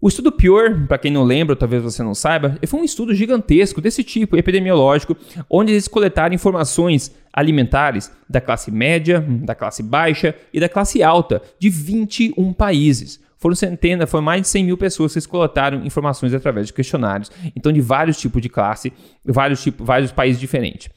O 0.00 0.08
estudo 0.08 0.32
Pure, 0.32 0.86
para 0.88 0.98
quem 0.98 1.12
não 1.12 1.22
lembra, 1.22 1.54
talvez 1.54 1.80
você 1.80 2.02
não 2.02 2.14
saiba, 2.14 2.58
foi 2.66 2.80
um 2.80 2.84
estudo 2.84 3.14
gigantesco 3.14 3.80
desse 3.80 4.02
tipo, 4.02 4.36
epidemiológico, 4.36 5.16
onde 5.48 5.72
eles 5.72 5.86
coletaram 5.86 6.34
informações 6.34 7.14
alimentares 7.32 8.10
da 8.28 8.40
classe 8.40 8.72
média, 8.72 9.20
da 9.20 9.54
classe 9.54 9.80
baixa 9.80 10.34
e 10.52 10.58
da 10.58 10.68
classe 10.68 11.04
alta 11.04 11.40
de 11.60 11.70
21 11.70 12.52
países. 12.52 13.20
Foram 13.40 13.54
centenas, 13.54 14.10
foi 14.10 14.20
mais 14.20 14.42
de 14.42 14.48
100 14.48 14.64
mil 14.66 14.76
pessoas 14.76 15.12
que 15.12 15.18
eles 15.18 15.26
coletaram 15.26 15.82
informações 15.84 16.34
através 16.34 16.66
de 16.66 16.74
questionários, 16.74 17.32
então 17.56 17.72
de 17.72 17.80
vários 17.80 18.18
tipos 18.18 18.42
de 18.42 18.50
classe, 18.50 18.92
vários, 19.24 19.62
tipos, 19.62 19.86
vários 19.86 20.12
países 20.12 20.38
diferentes. 20.38 20.90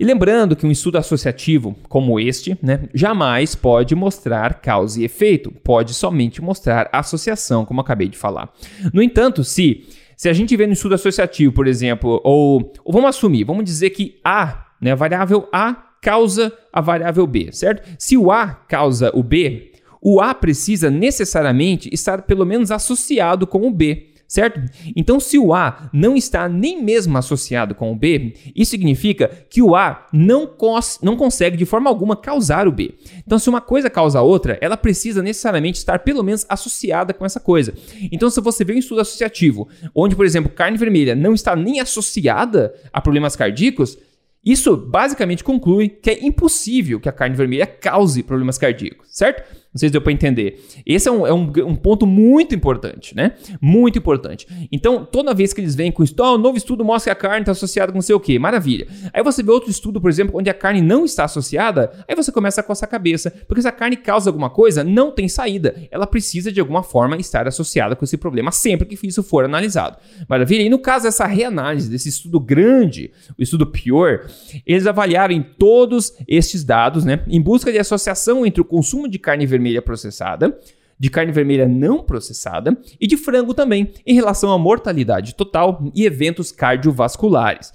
E 0.00 0.04
lembrando 0.04 0.56
que 0.56 0.64
um 0.64 0.70
estudo 0.70 0.96
associativo 0.96 1.76
como 1.88 2.18
este 2.18 2.56
né, 2.62 2.88
jamais 2.94 3.54
pode 3.54 3.94
mostrar 3.94 4.60
causa 4.60 5.00
e 5.00 5.04
efeito, 5.04 5.50
pode 5.50 5.92
somente 5.92 6.40
mostrar 6.40 6.88
associação, 6.90 7.64
como 7.64 7.80
acabei 7.80 8.08
de 8.08 8.16
falar. 8.16 8.50
No 8.94 9.02
entanto, 9.02 9.44
se, 9.44 9.86
se 10.16 10.28
a 10.28 10.32
gente 10.32 10.56
vê 10.56 10.66
no 10.66 10.72
estudo 10.72 10.94
associativo, 10.94 11.52
por 11.52 11.66
exemplo, 11.66 12.20
ou, 12.24 12.72
ou 12.82 12.92
vamos 12.92 13.10
assumir, 13.10 13.44
vamos 13.44 13.64
dizer 13.64 13.90
que 13.90 14.18
A, 14.24 14.68
né, 14.80 14.92
a 14.92 14.94
variável 14.94 15.48
A 15.52 15.74
causa 16.00 16.52
a 16.72 16.80
variável 16.80 17.26
B, 17.26 17.50
certo? 17.52 17.86
Se 17.98 18.16
o 18.16 18.30
A 18.30 18.54
causa 18.54 19.10
o 19.12 19.22
B, 19.22 19.72
o 20.00 20.20
A 20.20 20.34
precisa 20.34 20.90
necessariamente 20.90 21.88
estar 21.92 22.22
pelo 22.22 22.44
menos 22.44 22.70
associado 22.70 23.46
com 23.46 23.66
o 23.66 23.70
B 23.70 24.08
certo? 24.28 24.60
Então, 24.94 25.18
se 25.18 25.38
o 25.38 25.54
A 25.54 25.88
não 25.90 26.14
está 26.14 26.46
nem 26.48 26.84
mesmo 26.84 27.16
associado 27.16 27.74
com 27.74 27.90
o 27.90 27.96
B, 27.96 28.34
isso 28.54 28.70
significa 28.70 29.28
que 29.48 29.62
o 29.62 29.74
A 29.74 30.06
não, 30.12 30.46
cons 30.46 30.98
não 31.02 31.16
consegue 31.16 31.56
de 31.56 31.64
forma 31.64 31.88
alguma 31.88 32.14
causar 32.14 32.68
o 32.68 32.72
B. 32.72 32.94
Então, 33.26 33.38
se 33.38 33.48
uma 33.48 33.62
coisa 33.62 33.88
causa 33.88 34.18
a 34.18 34.22
outra, 34.22 34.58
ela 34.60 34.76
precisa 34.76 35.22
necessariamente 35.22 35.78
estar 35.78 36.00
pelo 36.00 36.22
menos 36.22 36.44
associada 36.48 37.14
com 37.14 37.24
essa 37.24 37.40
coisa. 37.40 37.72
Então, 38.12 38.28
se 38.28 38.40
você 38.42 38.64
vê 38.64 38.74
um 38.74 38.78
estudo 38.78 39.00
associativo, 39.00 39.66
onde, 39.94 40.14
por 40.14 40.26
exemplo, 40.26 40.52
carne 40.52 40.76
vermelha 40.76 41.14
não 41.14 41.32
está 41.32 41.56
nem 41.56 41.80
associada 41.80 42.74
a 42.92 43.00
problemas 43.00 43.34
cardíacos, 43.34 43.96
isso 44.44 44.76
basicamente 44.76 45.42
conclui 45.42 45.88
que 45.88 46.10
é 46.10 46.24
impossível 46.24 47.00
que 47.00 47.08
a 47.08 47.12
carne 47.12 47.34
vermelha 47.34 47.66
cause 47.66 48.22
problemas 48.22 48.58
cardíacos, 48.58 49.08
certo? 49.10 49.42
Não 49.72 49.78
sei 49.78 49.90
se 49.90 49.92
deu 49.92 50.00
para 50.00 50.12
entender. 50.12 50.64
Esse 50.84 51.08
é, 51.08 51.12
um, 51.12 51.26
é 51.26 51.32
um, 51.32 51.52
um, 51.66 51.76
ponto 51.76 52.06
muito 52.06 52.54
importante, 52.54 53.14
né? 53.14 53.34
Muito 53.60 53.98
importante. 53.98 54.46
Então, 54.72 55.04
toda 55.04 55.34
vez 55.34 55.52
que 55.52 55.60
eles 55.60 55.74
vêm 55.74 55.92
com 55.92 56.02
isso, 56.02 56.14
oh, 56.18 56.34
um 56.36 56.38
novo 56.38 56.56
estudo 56.56 56.82
mostra 56.84 57.14
que 57.14 57.18
a 57.18 57.28
carne 57.28 57.42
está 57.42 57.52
associada 57.52 57.92
com 57.92 57.98
não 57.98 58.02
sei 58.02 58.14
o 58.14 58.20
quê, 58.20 58.38
maravilha. 58.38 58.88
Aí 59.12 59.22
você 59.22 59.42
vê 59.42 59.50
outro 59.50 59.70
estudo, 59.70 60.00
por 60.00 60.08
exemplo, 60.08 60.38
onde 60.38 60.48
a 60.48 60.54
carne 60.54 60.80
não 60.80 61.04
está 61.04 61.24
associada, 61.24 61.92
aí 62.08 62.16
você 62.16 62.32
começa 62.32 62.60
a 62.62 62.64
coçar 62.64 62.88
a 62.88 62.90
cabeça, 62.90 63.30
porque 63.46 63.60
se 63.60 63.68
a 63.68 63.72
carne 63.72 63.96
causa 63.96 64.30
alguma 64.30 64.48
coisa, 64.48 64.82
não 64.82 65.12
tem 65.12 65.28
saída. 65.28 65.74
Ela 65.90 66.06
precisa 66.06 66.50
de 66.50 66.60
alguma 66.60 66.82
forma 66.82 67.16
estar 67.18 67.46
associada 67.46 67.94
com 67.94 68.04
esse 68.04 68.16
problema 68.16 68.50
sempre 68.50 68.86
que 68.86 69.06
isso 69.06 69.22
for 69.22 69.44
analisado. 69.44 69.98
Maravilha? 70.28 70.62
E 70.62 70.70
no 70.70 70.78
caso 70.78 71.04
dessa 71.04 71.26
reanálise, 71.26 71.90
desse 71.90 72.08
estudo 72.08 72.40
grande, 72.40 73.10
o 73.38 73.42
estudo 73.42 73.66
Pure, 73.66 74.22
eles 74.66 74.86
avaliaram 74.86 75.44
todos 75.58 76.14
estes 76.26 76.64
dados, 76.64 77.04
né, 77.04 77.22
em 77.28 77.40
busca 77.40 77.70
de 77.70 77.78
associação 77.78 78.46
entre 78.46 78.60
o 78.60 78.64
consumo 78.64 79.06
de 79.06 79.18
carne 79.18 79.46
vermelha 79.46 79.57
vermelha 79.58 79.82
processada 79.82 80.58
de 80.98 81.10
carne 81.10 81.30
vermelha 81.30 81.66
não 81.66 82.02
processada 82.02 82.76
e 83.00 83.06
de 83.06 83.16
frango 83.16 83.54
também, 83.54 83.92
em 84.04 84.14
relação 84.14 84.50
à 84.50 84.58
mortalidade 84.58 85.34
total 85.34 85.90
e 85.94 86.04
eventos 86.04 86.50
cardiovasculares. 86.50 87.72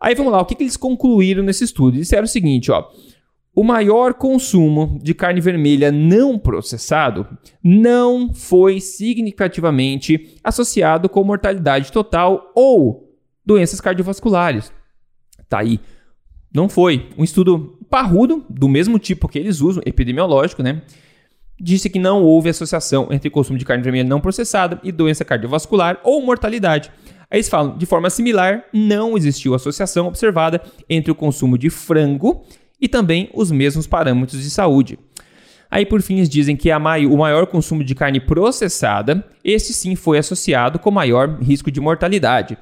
Aí 0.00 0.14
vamos 0.14 0.32
lá, 0.32 0.40
o 0.40 0.44
que, 0.44 0.54
que 0.54 0.62
eles 0.64 0.76
concluíram 0.76 1.42
nesse 1.42 1.64
estudo? 1.64 1.98
Disseram 1.98 2.24
o 2.24 2.28
seguinte, 2.28 2.72
ó. 2.72 2.88
O 3.54 3.62
maior 3.62 4.14
consumo 4.14 4.98
de 5.02 5.12
carne 5.12 5.38
vermelha 5.38 5.92
não 5.92 6.38
processado 6.38 7.26
não 7.62 8.32
foi 8.32 8.80
significativamente 8.80 10.38
associado 10.42 11.06
com 11.06 11.22
mortalidade 11.22 11.92
total 11.92 12.50
ou 12.54 13.14
doenças 13.44 13.78
cardiovasculares. 13.78 14.72
Tá 15.50 15.58
aí. 15.58 15.78
Não 16.54 16.66
foi. 16.66 17.10
Um 17.18 17.22
estudo 17.22 17.78
parrudo, 17.90 18.42
do 18.48 18.68
mesmo 18.68 18.98
tipo 18.98 19.28
que 19.28 19.38
eles 19.38 19.60
usam, 19.60 19.82
epidemiológico, 19.84 20.62
né? 20.62 20.80
Disse 21.64 21.88
que 21.88 22.00
não 22.00 22.24
houve 22.24 22.48
associação 22.48 23.06
entre 23.12 23.30
consumo 23.30 23.56
de 23.56 23.64
carne 23.64 23.84
vermelha 23.84 24.08
não 24.08 24.20
processada 24.20 24.80
e 24.82 24.90
doença 24.90 25.24
cardiovascular 25.24 26.00
ou 26.02 26.20
mortalidade. 26.20 26.90
Aí 27.30 27.38
eles 27.38 27.48
falam, 27.48 27.78
de 27.78 27.86
forma 27.86 28.10
similar, 28.10 28.64
não 28.72 29.16
existiu 29.16 29.54
associação 29.54 30.08
observada 30.08 30.60
entre 30.90 31.12
o 31.12 31.14
consumo 31.14 31.56
de 31.56 31.70
frango 31.70 32.44
e 32.80 32.88
também 32.88 33.30
os 33.32 33.52
mesmos 33.52 33.86
parâmetros 33.86 34.42
de 34.42 34.50
saúde. 34.50 34.98
Aí, 35.70 35.86
por 35.86 36.02
fim, 36.02 36.16
eles 36.16 36.28
dizem 36.28 36.56
que 36.56 36.76
mai 36.80 37.06
o 37.06 37.16
maior 37.16 37.46
consumo 37.46 37.84
de 37.84 37.94
carne 37.94 38.18
processada, 38.18 39.24
esse 39.44 39.72
sim 39.72 39.94
foi 39.94 40.18
associado 40.18 40.80
com 40.80 40.90
maior 40.90 41.38
risco 41.40 41.70
de 41.70 41.80
mortalidade. 41.80 42.58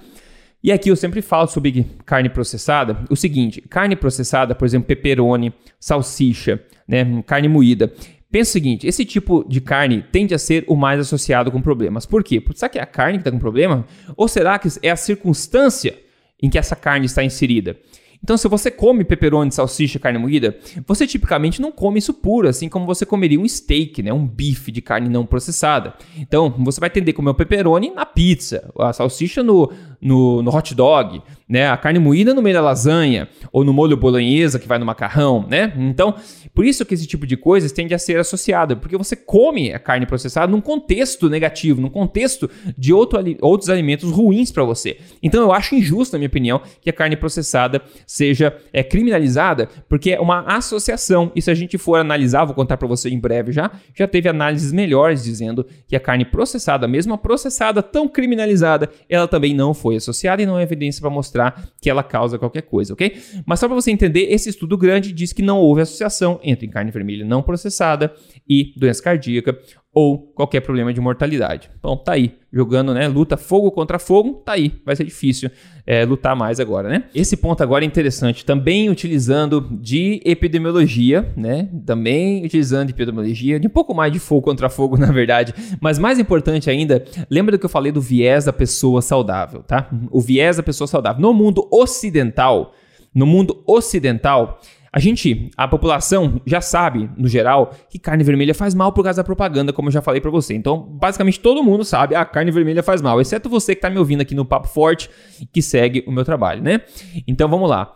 E 0.62 0.71
aqui 0.71 0.90
eu 0.90 0.95
sempre 0.95 1.23
falo 1.23 1.49
sobre 1.49 1.87
carne 2.04 2.28
processada, 2.28 2.99
o 3.09 3.16
seguinte, 3.16 3.62
carne 3.62 3.97
processada, 3.97 4.54
por 4.54 4.66
exemplo, 4.66 4.87
pepperoni, 4.88 5.54
salsicha, 5.80 6.62
né, 6.87 7.23
carne 7.26 7.49
moída. 7.49 7.90
Pensa 8.31 8.51
o 8.51 8.53
seguinte, 8.53 8.87
esse 8.87 9.05
tipo 9.05 9.45
de 9.49 9.61
carne 9.61 10.05
tende 10.13 10.35
a 10.35 10.39
ser 10.39 10.65
o 10.69 10.77
mais 10.77 11.01
associado 11.01 11.51
com 11.51 11.61
problemas. 11.61 12.07
Por 12.07 12.23
quê? 12.23 12.43
Será 12.55 12.69
que 12.69 12.79
é 12.79 12.83
a 12.83 12.87
carne 12.87 13.19
que 13.19 13.23
está 13.23 13.31
com 13.31 13.39
problema? 13.39 13.85
Ou 14.17 14.29
será 14.29 14.59
que 14.59 14.69
é 14.83 14.91
a 14.91 14.97
circunstância 14.97 15.99
em 16.41 16.49
que 16.49 16.57
essa 16.57 16.77
carne 16.77 17.07
está 17.07 17.25
inserida? 17.25 17.77
Então, 18.23 18.37
se 18.37 18.47
você 18.49 18.71
come 18.71 19.03
pepperoni, 19.03 19.51
salsicha, 19.51 19.99
carne 19.99 20.19
moída, 20.19 20.57
você 20.87 21.07
tipicamente 21.07 21.61
não 21.61 21.73
come 21.73 21.99
isso 21.99 22.13
puro, 22.13 22.49
assim 22.49 22.69
como 22.69 22.85
você 22.85 23.07
comeria 23.07 23.41
um 23.41 23.49
steak, 23.49 24.03
né? 24.03 24.13
um 24.13 24.27
bife 24.27 24.71
de 24.71 24.83
carne 24.83 25.09
não 25.09 25.25
processada. 25.25 25.95
Então, 26.19 26.55
você 26.59 26.79
vai 26.79 26.91
tender 26.91 27.15
a 27.15 27.17
comer 27.17 27.31
o 27.31 27.35
pepperoni 27.35 27.91
na 27.91 28.05
pizza, 28.05 28.71
a 28.79 28.93
salsicha 28.93 29.43
no, 29.43 29.73
no, 30.01 30.43
no 30.43 30.55
hot 30.55 30.75
dog, 30.75 31.23
né? 31.50 31.69
A 31.69 31.76
carne 31.76 31.99
moída 31.99 32.33
no 32.33 32.40
meio 32.40 32.54
da 32.54 32.62
lasanha 32.62 33.28
ou 33.52 33.64
no 33.64 33.73
molho 33.73 33.97
bolonhesa 33.97 34.57
que 34.57 34.69
vai 34.69 34.78
no 34.78 34.87
macarrão, 34.87 35.45
né? 35.49 35.73
Então, 35.76 36.14
por 36.54 36.64
isso 36.64 36.87
que 36.87 36.95
esse 36.95 37.09
tipo 37.09 37.26
de 37.26 37.37
coisas 37.37 37.73
tende 37.73 37.92
a 37.92 37.99
ser 37.99 38.21
associada, 38.21 38.76
porque 38.76 38.97
você 38.97 39.16
come 39.16 39.73
a 39.73 39.78
carne 39.80 40.07
processada 40.07 40.52
num 40.52 40.61
contexto 40.61 41.28
negativo, 41.28 41.80
num 41.80 41.90
contexto 41.90 42.49
de 42.78 42.92
outro, 42.92 43.19
outros 43.40 43.69
alimentos 43.69 44.12
ruins 44.12 44.52
para 44.52 44.62
você. 44.62 44.99
Então, 45.21 45.42
eu 45.42 45.52
acho 45.52 45.75
injusto, 45.75 46.12
na 46.12 46.21
minha 46.21 46.28
opinião, 46.28 46.61
que 46.80 46.88
a 46.88 46.92
carne 46.92 47.16
processada 47.16 47.83
seja 48.07 48.57
é, 48.73 48.85
criminalizada, 48.85 49.69
porque 49.88 50.12
é 50.12 50.21
uma 50.21 50.42
associação. 50.42 51.33
E 51.35 51.42
se 51.42 51.50
a 51.50 51.54
gente 51.54 51.76
for 51.76 51.97
analisar, 51.97 52.45
vou 52.45 52.54
contar 52.54 52.76
para 52.76 52.87
você 52.87 53.11
em 53.11 53.19
breve 53.19 53.50
já, 53.50 53.73
já 53.92 54.07
teve 54.07 54.28
análises 54.28 54.71
melhores 54.71 55.25
dizendo 55.25 55.66
que 55.88 55.97
a 55.97 56.00
carne 56.00 56.25
processada, 56.25 56.87
mesmo 56.87 57.12
a 57.12 57.19
processada 57.19 57.83
tão 57.83 58.07
criminalizada, 58.07 58.88
ela 59.09 59.26
também 59.26 59.52
não 59.52 59.75
foi 59.75 59.97
associada 59.97 60.40
e 60.40 60.47
não 60.47 60.54
há 60.54 60.62
evidência 60.62 61.00
para 61.00 61.11
mostrar 61.11 61.39
que 61.80 61.88
ela 61.88 62.02
causa 62.02 62.38
qualquer 62.38 62.62
coisa, 62.62 62.92
ok? 62.92 63.16
Mas 63.47 63.61
só 63.61 63.66
para 63.66 63.75
você 63.75 63.90
entender, 63.90 64.26
esse 64.30 64.49
estudo 64.49 64.76
grande 64.76 65.12
diz 65.12 65.32
que 65.32 65.42
não 65.42 65.59
houve 65.59 65.82
associação 65.82 66.40
entre 66.42 66.68
carne 66.68 66.90
vermelha 66.90 67.25
não 67.25 67.42
processada 67.42 68.12
e 68.49 68.73
doença 68.76 69.02
cardíaca 69.02 69.59
ou 70.00 70.19
qualquer 70.19 70.61
problema 70.61 70.95
de 70.95 71.00
mortalidade. 71.00 71.71
Bom, 71.83 71.95
tá 71.95 72.12
aí, 72.12 72.35
jogando, 72.50 72.95
né? 72.95 73.07
Luta 73.07 73.37
fogo 73.37 73.71
contra 73.71 73.99
fogo, 73.99 74.42
tá 74.45 74.52
aí. 74.52 74.73
Vai 74.85 74.97
ser 74.97 75.04
difícil 75.04 75.50
é, 75.87 76.07
lutar 76.07 76.35
mais 76.35 76.59
agora, 76.59 76.88
né? 76.88 77.04
Esse 77.14 77.37
ponto 77.37 77.62
agora 77.62 77.85
é 77.85 77.87
interessante, 77.87 78.45
também 78.45 78.88
utilizando 78.88 79.61
de 79.71 80.23
epidemiologia, 80.25 81.30
né? 81.37 81.69
Também 81.85 82.42
utilizando 82.42 82.87
de 82.87 82.95
epidemiologia, 82.95 83.61
de 83.61 83.66
um 83.66 83.71
pouco 83.71 83.95
mais 83.95 84.11
de 84.11 84.19
fogo 84.19 84.40
contra 84.40 84.71
fogo, 84.71 84.97
na 84.99 85.12
verdade. 85.12 85.52
Mas 85.80 85.99
mais 85.99 86.19
importante 86.19 86.71
ainda, 86.71 87.04
lembra 87.28 87.52
do 87.52 87.59
que 87.59 87.66
eu 87.66 87.71
falei 87.71 87.92
do 87.92 88.00
viés 88.00 88.47
da 88.47 88.52
pessoa 88.52 89.02
saudável, 89.02 89.62
tá? 89.62 89.90
O 90.11 90.21
viés 90.21 90.57
da 90.57 90.62
pessoa 90.62 90.88
saudável. 90.88 91.21
No 91.21 91.35
mundo 91.35 91.69
ocidental, 91.71 92.73
no 93.14 93.26
mundo 93.26 93.62
ocidental, 93.66 94.61
a 94.92 94.99
gente, 94.99 95.50
a 95.56 95.68
população 95.68 96.40
já 96.44 96.61
sabe, 96.61 97.09
no 97.16 97.28
geral, 97.28 97.73
que 97.88 97.99
carne 97.99 98.25
vermelha 98.25 98.52
faz 98.52 98.75
mal 98.75 98.92
por 98.92 99.04
causa 99.04 99.18
da 99.18 99.25
propaganda, 99.25 99.73
como 99.73 99.88
eu 99.88 99.92
já 99.92 100.02
falei 100.02 100.20
para 100.20 100.30
você. 100.30 100.54
Então, 100.54 100.80
basicamente 100.80 101.38
todo 101.38 101.62
mundo 101.62 101.85
sabe, 101.85 102.14
a 102.16 102.25
carne 102.25 102.50
vermelha 102.50 102.82
faz 102.82 103.00
mal, 103.00 103.20
exceto 103.20 103.49
você 103.49 103.75
que 103.75 103.80
tá 103.80 103.88
me 103.88 103.99
ouvindo 103.99 104.20
aqui 104.20 104.35
no 104.35 104.44
Papo 104.44 104.66
Forte, 104.66 105.09
que 105.52 105.62
segue 105.62 106.02
o 106.06 106.12
meu 106.12 106.25
trabalho, 106.25 106.62
né? 106.62 106.80
Então, 107.26 107.49
vamos 107.49 107.70
lá. 107.70 107.94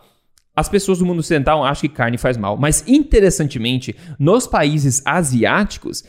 As 0.55 0.69
pessoas 0.69 0.99
do 0.99 1.05
mundo 1.05 1.19
ocidental 1.19 1.65
acham 1.65 1.81
que 1.81 1.95
carne 1.95 2.17
faz 2.17 2.37
mal, 2.37 2.55
mas 2.55 2.87
interessantemente, 2.87 3.93
nos 4.17 4.47
países 4.47 5.01
asiáticos, 5.05 6.05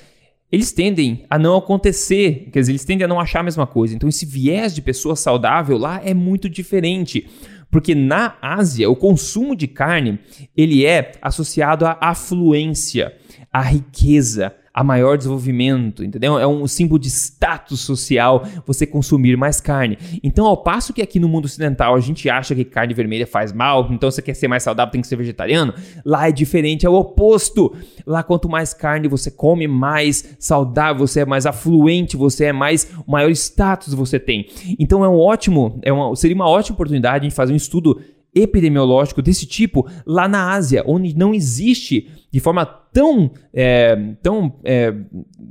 eles 0.53 0.71
tendem 0.71 1.27
a 1.29 1.37
não 1.37 1.57
acontecer, 1.57 2.49
quer 2.53 2.61
dizer, 2.61 2.71
eles 2.71 2.85
tendem 2.85 3.05
a 3.05 3.09
não 3.09 3.19
achar 3.19 3.41
a 3.41 3.43
mesma 3.43 3.67
coisa. 3.67 3.97
Então, 3.97 4.09
esse 4.09 4.25
viés 4.25 4.73
de 4.73 4.81
pessoa 4.81 5.17
saudável 5.17 5.77
lá 5.77 6.01
é 6.05 6.15
muito 6.15 6.49
diferente. 6.49 7.29
Porque 7.77 7.95
na 7.95 8.39
Ásia, 8.41 8.89
o 8.89 8.97
consumo 8.97 9.55
de 9.55 9.67
carne, 9.67 10.19
ele 10.57 10.87
é 10.87 11.13
associado 11.21 11.85
à 11.85 11.99
afluência, 12.01 13.15
à 13.53 13.61
riqueza, 13.61 14.55
a 14.77 14.85
maior 14.85 15.17
desenvolvimento, 15.17 16.05
entendeu? 16.05 16.39
É 16.39 16.47
um 16.47 16.67
símbolo 16.67 16.99
de 16.99 17.09
status 17.09 17.81
social 17.81 18.47
você 18.67 18.87
consumir 18.87 19.35
mais 19.35 19.59
carne. 19.59 19.97
Então, 20.23 20.45
ao 20.45 20.59
passo 20.59 20.93
que 20.93 21.01
aqui 21.01 21.19
no 21.19 21.31
mundo 21.31 21.47
ocidental 21.47 21.95
a 21.95 22.01
gente 22.01 22.29
acha 22.29 22.55
que 22.55 22.63
carne 22.63 22.93
vermelha 22.93 23.27
faz 23.27 23.55
mal, 23.55 23.89
então 23.91 24.11
você 24.11 24.21
quer 24.21 24.35
ser 24.35 24.49
mais 24.49 24.63
saudável 24.63 24.93
tem 24.93 25.01
que 25.01 25.07
ser 25.07 25.17
vegetariano, 25.17 25.73
lá 26.05 26.29
é 26.29 26.33
diferente, 26.33 26.85
é 26.85 26.91
o 26.91 26.95
oposto. 26.95 27.75
Lá 28.07 28.23
quanto 28.23 28.51
mais 28.51 28.75
carne 28.75 29.09
você 29.09 29.31
come, 29.31 29.67
mais 29.67 30.37
saudável 30.39 31.07
você 31.07 31.21
é, 31.21 31.25
mais 31.25 31.47
afluente 31.47 32.15
você 32.15 32.45
é, 32.45 32.53
mais 32.53 32.87
maior 33.09 33.31
status 33.31 33.95
você 33.95 34.21
tem. 34.21 34.47
Então 34.79 35.03
é 35.03 35.09
um 35.09 35.19
ótimo, 35.19 35.81
é 35.81 35.91
uma, 35.91 36.15
seria 36.15 36.37
uma 36.37 36.51
ótima 36.51 36.75
oportunidade 36.75 37.27
de 37.27 37.35
fazer 37.35 37.55
um 37.55 37.57
estudo 37.57 37.99
epidemiológico 38.35 39.23
desse 39.23 39.47
tipo 39.47 39.89
lá 40.05 40.29
na 40.29 40.53
Ásia, 40.53 40.85
onde 40.87 41.17
não 41.17 41.33
existe 41.33 42.11
de 42.31 42.41
forma 42.41 42.67
tão, 42.67 43.31
é, 43.53 43.97
tão, 44.23 44.59
é, 44.65 44.93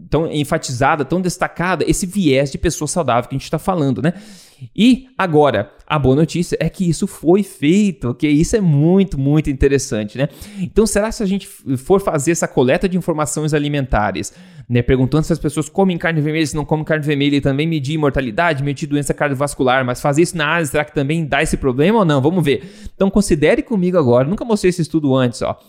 tão 0.10 0.32
enfatizada, 0.32 1.06
tão 1.06 1.22
destacada 1.22 1.84
esse 1.88 2.06
viés 2.06 2.52
de 2.52 2.58
pessoa 2.58 2.88
saudável 2.88 3.30
que 3.30 3.36
a 3.36 3.38
gente 3.38 3.46
está 3.46 3.60
falando, 3.60 4.02
né? 4.02 4.14
E 4.76 5.08
agora, 5.18 5.72
a 5.86 6.00
boa 6.00 6.16
notícia 6.16 6.58
é 6.60 6.70
que 6.70 6.88
isso 6.90 7.08
foi 7.08 7.44
feito, 7.44 8.10
ok? 8.10 8.30
Isso 8.30 8.56
é 8.56 8.62
muito, 8.62 9.18
muito 9.20 9.50
interessante, 9.50 10.18
né? 10.18 10.30
Então, 10.60 10.88
será 10.88 11.10
que 11.10 11.16
se 11.16 11.24
a 11.24 11.26
gente 11.26 11.48
for 11.78 12.00
fazer 12.02 12.32
essa 12.32 12.48
coleta 12.48 12.88
de 12.88 12.98
informações 12.98 13.54
alimentares, 13.54 14.34
né, 14.68 14.82
perguntando 14.82 15.26
se 15.26 15.34
as 15.34 15.40
pessoas 15.40 15.70
comem 15.70 15.98
carne 15.98 16.22
vermelha, 16.22 16.46
se 16.46 16.56
não 16.56 16.66
comem 16.66 16.86
carne 16.86 17.06
vermelha, 17.06 17.36
e 17.36 17.42
também 17.42 17.68
medir 17.68 17.98
mortalidade, 17.98 18.64
medir 18.64 18.88
doença 18.88 19.14
cardiovascular, 19.14 19.86
mas 19.86 20.02
fazer 20.02 20.22
isso 20.22 20.38
na 20.38 20.56
Ásia, 20.56 20.72
será 20.72 20.86
que 20.86 20.94
também 20.94 21.26
dá 21.26 21.44
esse 21.44 21.58
problema 21.58 22.00
ou 22.00 22.06
não? 22.06 22.22
Vamos 22.22 22.44
ver. 22.44 22.64
Então, 22.96 23.10
considere 23.10 23.62
comigo 23.62 23.98
agora, 23.98 24.28
nunca 24.28 24.46
mostrei 24.46 24.70
esse 24.70 24.82
estudo 24.82 25.16
antes, 25.16 25.42
ó. 25.42 25.60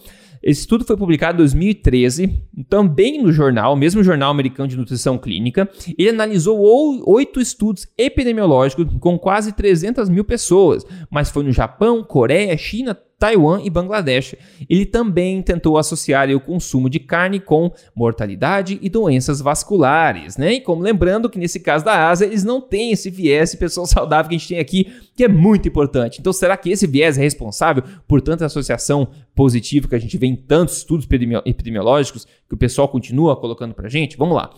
Esse 0.43 0.61
estudo 0.61 0.85
foi 0.85 0.97
publicado 0.97 1.37
em 1.37 1.39
2013, 1.39 2.43
também 2.69 3.23
no 3.23 3.33
jornal, 3.33 3.77
mesmo 3.77 4.03
jornal 4.03 4.31
americano 4.31 4.69
de 4.69 4.77
nutrição 4.77 5.19
clínica. 5.19 5.69
Ele 5.99 6.11
analisou 6.11 6.59
oito 7.07 7.41
estudos 7.41 7.87
epidemiológicos 7.97 8.87
com 9.01 9.19
quase 9.19 9.53
300 9.53 10.09
mil 10.09 10.25
pessoas, 10.25 10.85
mas 11.11 11.31
foi 11.31 11.45
no 11.45 11.53
Japão, 11.53 12.03
Coreia, 12.03 12.57
China, 12.57 12.97
Taiwan 13.19 13.63
e 13.63 13.71
Bangladesh. 13.71 14.35
Ele 14.69 14.85
também 14.85 15.41
tentou 15.43 15.79
associar 15.79 16.29
o 16.31 16.41
consumo 16.41 16.91
de 16.91 17.01
carne 17.01 17.41
com 17.41 17.73
mortalidade 17.95 18.79
e 18.83 18.89
doenças 18.89 19.41
vasculares, 19.41 20.37
né? 20.37 20.55
E 20.55 20.61
como 20.61 20.83
lembrando 20.83 21.31
que 21.31 21.39
nesse 21.39 21.61
caso 21.61 21.85
da 21.85 22.09
Ásia, 22.09 22.27
eles 22.27 22.45
não 22.45 22.61
têm 22.61 22.93
esse 22.93 23.11
viés 23.11 23.55
pessoal 23.55 23.87
saudável 23.89 24.29
que 24.29 24.35
a 24.35 24.39
gente 24.39 24.49
tem 24.49 24.59
aqui, 24.59 24.93
que 25.15 25.25
é 25.25 25.29
muito 25.29 25.67
importante. 25.67 26.21
Então, 26.21 26.33
será 26.33 26.57
que 26.57 26.71
esse 26.71 26.87
viés 26.87 27.17
é 27.17 27.23
responsável 27.23 27.83
por 28.07 28.21
tanta 28.21 28.45
associação 28.45 29.09
positiva 29.35 29.89
que 29.89 29.95
a 29.95 29.99
gente 29.99 30.17
vê 30.19 30.27
em 30.27 30.37
tantos 30.37 30.79
estudos 30.79 31.07
epidemiológicos 31.45 32.27
que 32.49 32.55
o 32.55 32.57
pessoal 32.57 32.89
continua 32.89 33.37
colocando 33.37 33.75
pra 33.75 33.89
gente? 33.89 34.17
Vamos 34.17 34.37
lá. 34.37 34.51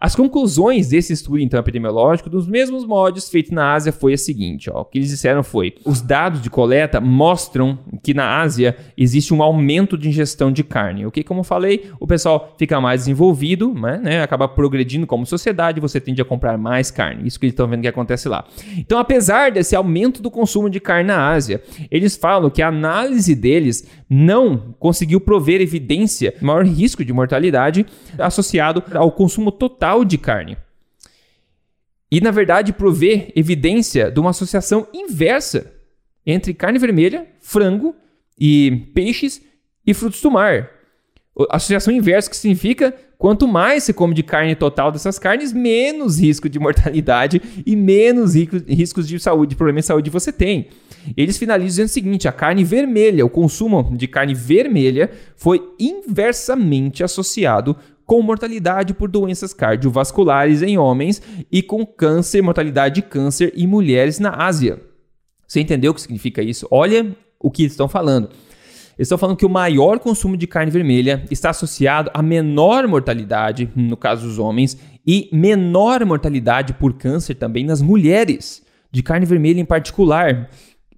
As 0.00 0.16
conclusões 0.16 0.88
desse 0.88 1.12
estudo 1.12 1.38
então 1.38 1.60
epidemiológico, 1.60 2.28
dos 2.28 2.46
mesmos 2.46 2.84
modos 2.84 3.28
feitos 3.28 3.52
na 3.52 3.74
Ásia, 3.74 3.92
foi 3.92 4.14
a 4.14 4.18
seguinte, 4.18 4.70
ó. 4.70 4.80
O 4.80 4.84
que 4.84 4.98
eles 4.98 5.10
disseram 5.10 5.42
foi: 5.42 5.74
os 5.84 6.00
dados 6.00 6.42
de 6.42 6.50
coleta 6.50 7.00
mostram 7.00 7.78
que 8.06 8.14
na 8.14 8.38
Ásia 8.38 8.76
existe 8.96 9.34
um 9.34 9.42
aumento 9.42 9.98
de 9.98 10.08
ingestão 10.08 10.52
de 10.52 10.62
carne. 10.62 11.04
Ok? 11.04 11.24
Como 11.24 11.42
falei, 11.42 11.90
o 11.98 12.06
pessoal 12.06 12.54
fica 12.56 12.80
mais 12.80 13.00
desenvolvido, 13.00 13.74
né? 13.74 14.00
né? 14.00 14.22
acaba 14.22 14.46
progredindo 14.46 15.08
como 15.08 15.26
sociedade, 15.26 15.80
você 15.80 16.00
tende 16.00 16.22
a 16.22 16.24
comprar 16.24 16.56
mais 16.56 16.88
carne. 16.88 17.26
Isso 17.26 17.40
que 17.40 17.46
eles 17.46 17.52
estão 17.52 17.66
vendo 17.66 17.80
que 17.82 17.88
acontece 17.88 18.28
lá. 18.28 18.44
Então, 18.78 19.00
apesar 19.00 19.50
desse 19.50 19.74
aumento 19.74 20.22
do 20.22 20.30
consumo 20.30 20.70
de 20.70 20.78
carne 20.78 21.08
na 21.08 21.32
Ásia, 21.32 21.60
eles 21.90 22.14
falam 22.14 22.48
que 22.48 22.62
a 22.62 22.68
análise 22.68 23.34
deles 23.34 23.84
não 24.08 24.76
conseguiu 24.78 25.20
prover 25.20 25.60
evidência 25.60 26.32
maior 26.40 26.64
risco 26.64 27.04
de 27.04 27.12
mortalidade 27.12 27.84
associado 28.20 28.84
ao 28.94 29.10
consumo 29.10 29.50
total 29.50 30.04
de 30.04 30.16
carne. 30.16 30.56
E, 32.08 32.20
na 32.20 32.30
verdade, 32.30 32.72
prover 32.72 33.32
evidência 33.34 34.12
de 34.12 34.20
uma 34.20 34.30
associação 34.30 34.86
inversa 34.94 35.72
entre 36.26 36.52
carne 36.52 36.78
vermelha, 36.78 37.26
frango 37.40 37.94
e 38.38 38.88
peixes 38.92 39.40
e 39.86 39.94
frutos 39.94 40.20
do 40.20 40.30
mar. 40.30 40.70
Associação 41.50 41.92
inversa 41.92 42.30
que 42.30 42.36
significa 42.36 42.94
quanto 43.18 43.46
mais 43.46 43.84
você 43.84 43.92
come 43.92 44.14
de 44.14 44.22
carne 44.22 44.54
total 44.54 44.90
dessas 44.90 45.18
carnes, 45.18 45.52
menos 45.52 46.18
risco 46.18 46.48
de 46.48 46.58
mortalidade 46.58 47.40
e 47.64 47.76
menos 47.76 48.34
riscos 48.34 49.06
de 49.06 49.18
saúde, 49.20 49.50
de 49.50 49.56
problemas 49.56 49.84
de 49.84 49.88
saúde 49.88 50.10
você 50.10 50.32
tem. 50.32 50.68
Eles 51.14 51.36
finalizam 51.36 51.68
dizendo 51.68 51.86
o 51.86 51.90
seguinte: 51.90 52.26
a 52.26 52.32
carne 52.32 52.64
vermelha, 52.64 53.24
o 53.24 53.30
consumo 53.30 53.94
de 53.96 54.08
carne 54.08 54.34
vermelha 54.34 55.10
foi 55.36 55.62
inversamente 55.78 57.04
associado 57.04 57.76
com 58.06 58.22
mortalidade 58.22 58.94
por 58.94 59.08
doenças 59.08 59.52
cardiovasculares 59.52 60.62
em 60.62 60.78
homens 60.78 61.20
e 61.52 61.62
com 61.62 61.84
câncer, 61.84 62.40
mortalidade 62.40 62.96
de 62.96 63.02
câncer 63.02 63.52
em 63.54 63.66
mulheres 63.66 64.18
na 64.18 64.30
Ásia. 64.30 64.80
Você 65.46 65.60
entendeu 65.60 65.92
o 65.92 65.94
que 65.94 66.00
significa 66.00 66.42
isso? 66.42 66.66
Olha 66.70 67.14
o 67.38 67.50
que 67.50 67.64
estão 67.64 67.88
falando. 67.88 68.28
Eles 68.98 69.06
estão 69.06 69.18
falando 69.18 69.36
que 69.36 69.44
o 69.44 69.50
maior 69.50 69.98
consumo 69.98 70.36
de 70.36 70.46
carne 70.46 70.70
vermelha 70.70 71.24
está 71.30 71.50
associado 71.50 72.10
a 72.14 72.22
menor 72.22 72.88
mortalidade, 72.88 73.70
no 73.76 73.96
caso 73.96 74.26
dos 74.26 74.38
homens, 74.38 74.78
e 75.06 75.28
menor 75.32 76.04
mortalidade 76.04 76.72
por 76.72 76.94
câncer 76.94 77.34
também 77.34 77.64
nas 77.64 77.82
mulheres, 77.82 78.64
de 78.90 79.02
carne 79.02 79.26
vermelha 79.26 79.60
em 79.60 79.66
particular. 79.66 80.48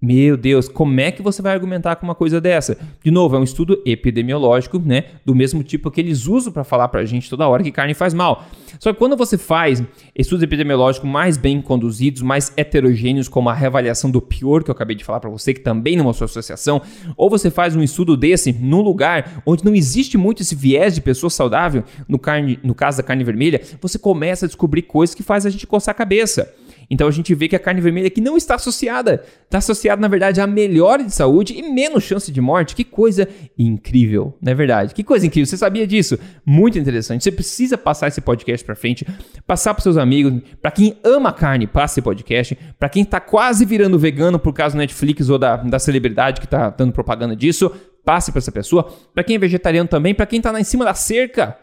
Meu 0.01 0.37
Deus, 0.37 0.69
como 0.69 1.01
é 1.01 1.11
que 1.11 1.21
você 1.21 1.43
vai 1.43 1.53
argumentar 1.53 1.97
com 1.97 2.07
uma 2.07 2.15
coisa 2.15 2.41
dessa? 2.41 2.79
De 3.03 3.11
novo, 3.11 3.35
é 3.35 3.39
um 3.39 3.43
estudo 3.43 3.83
epidemiológico, 3.85 4.79
né? 4.79 5.07
Do 5.25 5.35
mesmo 5.35 5.61
tipo 5.65 5.91
que 5.91 6.01
eles 6.01 6.29
usam 6.29 6.53
para 6.53 6.63
falar 6.63 6.87
para 6.87 7.01
a 7.01 7.05
gente 7.05 7.29
toda 7.29 7.49
hora 7.49 7.65
que 7.65 7.73
carne 7.73 7.95
faz 7.95 8.15
mal. 8.15 8.47
Só 8.79 8.93
que 8.93 8.99
quando 8.99 9.17
você 9.17 9.37
faz 9.37 9.83
estudos 10.15 10.45
epidemiológicos 10.45 11.11
mais 11.11 11.37
bem 11.37 11.61
conduzidos, 11.61 12.23
mais 12.23 12.53
heterogêneos, 12.57 13.29
como 13.29 13.49
a 13.49 13.55
reavaliação 13.55 14.09
do 14.09 14.23
pior, 14.23 14.63
que 14.63 14.71
eu 14.71 14.73
acabei 14.73 14.95
de 14.95 15.03
falar 15.05 15.19
para 15.19 15.31
você, 15.31 15.53
que 15.53 15.61
também 15.61 15.97
não 15.97 16.05
é 16.05 16.07
uma 16.07 16.13
sua 16.13 16.27
associação, 16.27 16.81
ou 17.17 17.29
você 17.29 17.51
faz 17.51 17.75
um 17.75 17.83
estudo 17.83 18.17
desse 18.17 18.53
num 18.53 18.81
lugar 18.81 19.43
onde 19.45 19.65
não 19.65 19.75
existe 19.75 20.17
muito 20.17 20.43
esse 20.43 20.55
viés 20.55 20.95
de 20.95 21.01
pessoa 21.01 21.29
saudável, 21.29 21.83
no, 22.07 22.21
carne, 22.21 22.57
no 22.63 22.75
caso 22.75 22.99
da 22.99 23.03
carne 23.03 23.25
vermelha, 23.25 23.61
você 23.81 23.99
começa 23.99 24.47
a 24.47 24.49
descobrir 24.49 24.83
coisas 24.83 25.13
que 25.13 25.25
faz 25.25 25.45
a 25.45 25.51
gente 25.51 25.67
coçar 25.67 25.91
a 25.93 25.99
cabeça. 25.99 26.55
Então 26.91 27.07
a 27.07 27.11
gente 27.11 27.35
vê 27.35 27.49
que 27.49 27.57
a 27.57 27.59
carne 27.59 27.81
vermelha 27.81 28.07
aqui 28.07 28.21
não 28.21 28.37
está 28.37 28.55
associada. 28.55 29.23
Está 29.45 29.59
associada, 29.59 30.01
na 30.01 30.09
verdade, 30.09 30.41
a 30.41 30.47
melhora 30.47 31.05
de 31.05 31.13
saúde 31.13 31.53
e 31.55 31.63
menos 31.63 32.05
chance 32.05 32.33
de 32.33 32.41
morte. 32.41 32.75
Que 32.75 32.85
coisa 32.85 33.29
incrível, 33.59 34.37
não 34.41 34.53
é 34.53 34.55
verdade? 34.55 34.95
Que 34.95 35.05
coisa 35.05 35.27
incrível. 35.27 35.47
Você 35.47 35.57
sabia 35.57 35.87
disso? 35.87 36.19
Muito 36.45 36.79
interessante. 36.79 37.23
Você 37.23 37.33
precisa 37.33 37.77
passar 37.77 38.09
esse 38.09 38.21
podcast 38.21 38.65
para 38.65 38.75
frente, 38.75 39.07
passar 39.47 39.75
para 39.75 39.83
seus 39.83 39.97
amigos. 39.97 40.41
Para 40.63 40.71
quem 40.71 40.97
ama 41.05 41.33
carne, 41.33 41.67
passe 41.67 41.95
esse 41.95 42.03
podcast. 42.03 42.57
Para 42.79 42.89
quem 42.89 43.03
está 43.03 43.21
quase 43.21 43.65
virando 43.65 43.99
vegano 43.99 44.39
por 44.39 44.53
causa 44.53 44.75
do 44.75 44.79
Netflix 44.79 45.29
ou 45.29 45.39
da, 45.39 45.57
da 45.57 45.79
celebridade 45.79 46.41
que 46.41 46.47
está 46.47 46.71
dando 46.71 46.93
propaganda 46.93 47.37
disso, 47.37 47.71
passe 48.05 48.33
para 48.33 48.39
essa 48.39 48.53
pessoa. 48.53 48.91
Para 49.13 49.23
quem 49.23 49.37
é 49.37 49.39
vegetariano 49.39 49.89
também, 49.89 50.15
para 50.15 50.25
quem 50.25 50.39
está 50.39 50.51
lá 50.51 50.61
em 50.61 50.65
cima 50.65 50.85
da 50.85 50.95
cerca 50.95 51.57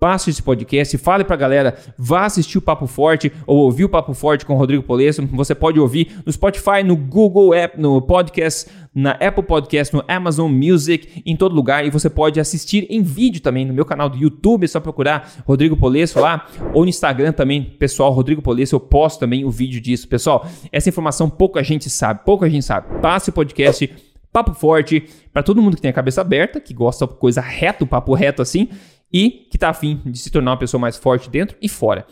passe 0.00 0.30
esse 0.30 0.42
podcast, 0.42 0.96
fale 0.96 1.24
pra 1.24 1.36
galera, 1.36 1.76
vá 1.98 2.24
assistir 2.24 2.56
o 2.56 2.62
Papo 2.62 2.86
Forte 2.86 3.30
ou 3.46 3.58
ouvir 3.58 3.84
o 3.84 3.88
Papo 3.88 4.14
Forte 4.14 4.46
com 4.46 4.54
o 4.54 4.56
Rodrigo 4.56 4.82
Polesso. 4.82 5.24
Você 5.26 5.54
pode 5.54 5.78
ouvir 5.78 6.10
no 6.24 6.32
Spotify, 6.32 6.82
no 6.82 6.96
Google 6.96 7.52
App, 7.52 7.78
no 7.78 8.00
Podcast, 8.00 8.70
na 8.94 9.10
Apple 9.12 9.44
Podcast, 9.44 9.94
no 9.94 10.02
Amazon 10.08 10.50
Music, 10.50 11.22
em 11.24 11.36
todo 11.36 11.54
lugar. 11.54 11.84
E 11.84 11.90
você 11.90 12.08
pode 12.08 12.40
assistir 12.40 12.86
em 12.88 13.02
vídeo 13.02 13.42
também 13.42 13.66
no 13.66 13.74
meu 13.74 13.84
canal 13.84 14.08
do 14.08 14.16
YouTube, 14.16 14.64
é 14.64 14.68
só 14.68 14.80
procurar 14.80 15.30
Rodrigo 15.46 15.76
Polesso 15.76 16.18
lá, 16.18 16.46
ou 16.72 16.84
no 16.84 16.88
Instagram 16.88 17.32
também, 17.32 17.62
pessoal, 17.62 18.10
Rodrigo 18.10 18.40
Polesso, 18.40 18.74
eu 18.74 18.80
posto 18.80 19.20
também 19.20 19.44
o 19.44 19.50
vídeo 19.50 19.82
disso. 19.82 20.08
Pessoal, 20.08 20.46
essa 20.72 20.88
informação 20.88 21.28
pouca 21.28 21.62
gente 21.62 21.90
sabe, 21.90 22.24
pouca 22.24 22.48
gente 22.48 22.64
sabe. 22.64 23.00
Passe 23.02 23.28
o 23.28 23.32
podcast 23.34 23.90
Papo 24.32 24.54
Forte 24.54 25.08
para 25.32 25.42
todo 25.42 25.60
mundo 25.60 25.76
que 25.76 25.82
tem 25.82 25.90
a 25.90 25.94
cabeça 25.94 26.20
aberta, 26.20 26.60
que 26.60 26.72
gosta 26.72 27.06
de 27.06 27.14
coisa 27.14 27.40
reto, 27.40 27.86
papo 27.86 28.14
reto 28.14 28.40
assim, 28.40 28.68
e 29.12 29.46
que 29.50 29.56
está 29.56 29.70
afim 29.70 30.00
de 30.04 30.18
se 30.18 30.30
tornar 30.30 30.52
uma 30.52 30.56
pessoa 30.56 30.80
mais 30.80 30.96
forte 30.96 31.28
dentro 31.28 31.56
e 31.60 31.68
fora. 31.68 32.06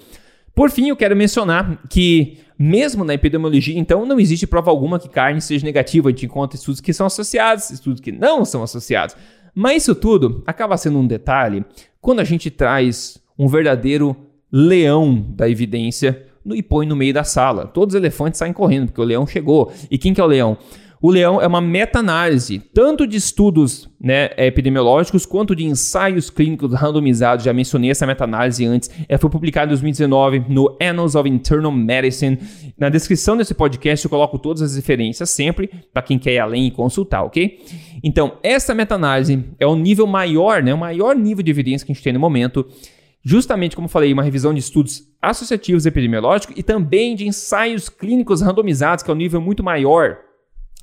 Por 0.55 0.71
fim, 0.71 0.89
eu 0.89 0.97
quero 0.97 1.15
mencionar 1.15 1.85
que, 1.89 2.39
mesmo 2.59 3.05
na 3.05 3.15
epidemiologia, 3.15 3.79
então, 3.79 4.05
não 4.05 4.19
existe 4.19 4.47
prova 4.47 4.71
alguma 4.71 4.99
que 4.99 5.09
carne 5.09 5.41
seja 5.41 5.65
negativa. 5.65 6.09
A 6.09 6.11
gente 6.11 6.27
encontra 6.27 6.59
estudos 6.59 6.81
que 6.81 6.93
são 6.93 7.07
associados, 7.07 7.71
estudos 7.71 8.01
que 8.01 8.11
não 8.11 8.45
são 8.45 8.65
associados. 8.65 9.15
Mas 9.55 9.83
isso 9.83 9.95
tudo 9.95 10.43
acaba 10.47 10.77
sendo 10.77 10.99
um 10.99 11.07
detalhe 11.07 11.65
quando 12.01 12.21
a 12.21 12.25
gente 12.25 12.51
traz 12.51 13.23
um 13.39 13.47
verdadeiro 13.47 14.17
leão 14.51 15.25
da 15.31 15.49
evidência 15.49 16.27
e 16.45 16.63
põe 16.63 16.87
no 16.87 16.97
meio 16.97 17.15
da 17.15 17.25
sala. 17.25 17.67
Todos 17.67 17.95
os 17.95 17.99
elefantes 18.01 18.39
saem 18.39 18.53
correndo, 18.53 18.87
porque 18.87 19.01
o 19.01 19.05
leão 19.05 19.27
chegou. 19.27 19.73
E 19.91 19.97
quem 19.97 20.13
que 20.13 20.21
é 20.21 20.25
o 20.25 20.27
leão? 20.27 20.59
O 21.01 21.13
Leão 21.13 21.41
é 21.41 21.47
uma 21.47 21.61
meta-análise, 21.61 22.59
tanto 22.59 23.07
de 23.07 23.17
estudos 23.17 23.89
né, 24.01 24.31
epidemiológicos 24.37 25.25
quanto 25.25 25.55
de 25.55 25.65
ensaios 25.65 26.29
clínicos 26.29 26.75
randomizados. 26.75 27.45
Já 27.45 27.53
mencionei 27.53 27.91
essa 27.91 28.05
meta-análise 28.05 28.67
antes. 28.67 28.91
Ela 28.91 29.07
é, 29.09 29.19
foi 29.19 29.31
publicada 29.31 29.67
em 29.67 29.69
2019 29.69 30.47
no 30.49 30.77
Annals 30.83 31.15
of 31.15 31.29
Internal 31.29 31.71
Medicine. 31.71 32.37
Na 32.77 32.89
descrição 32.89 33.37
desse 33.37 33.55
podcast 33.55 34.05
eu 34.05 34.11
coloco 34.11 34.41
todas 34.41 34.61
as 34.61 34.75
referências 34.75 35.31
sempre 35.31 35.71
para 35.93 36.03
quem 36.03 36.19
quer 36.19 36.33
ir 36.33 36.39
além 36.41 36.67
e 36.67 36.71
consultar, 36.73 37.23
ok? 37.23 37.61
Então, 38.03 38.37
essa 38.43 38.75
meta-análise 38.75 39.45
é 39.61 39.67
o 39.67 39.77
nível 39.77 40.07
maior, 40.07 40.63
né, 40.63 40.75
o 40.75 40.79
maior 40.79 41.15
nível 41.15 41.45
de 41.45 41.51
evidência 41.51 41.87
que 41.87 41.93
a 41.93 41.95
gente 41.95 42.03
tem 42.03 42.13
no 42.13 42.21
momento 42.21 42.67
justamente 43.23 43.77
como 43.77 43.89
falei, 43.89 44.13
uma 44.13 44.23
revisão 44.23 44.55
de 44.55 44.61
estudos 44.61 45.03
associativos 45.21 45.85
epidemiológicos 45.85 46.57
e 46.57 46.63
também 46.63 47.15
de 47.15 47.27
ensaios 47.27 47.89
clínicos 47.89 48.41
randomizados, 48.41 49.05
que 49.05 49.11
é 49.11 49.15
um 49.15 49.17
nível 49.17 49.41
muito 49.41 49.63
maior 49.63 50.28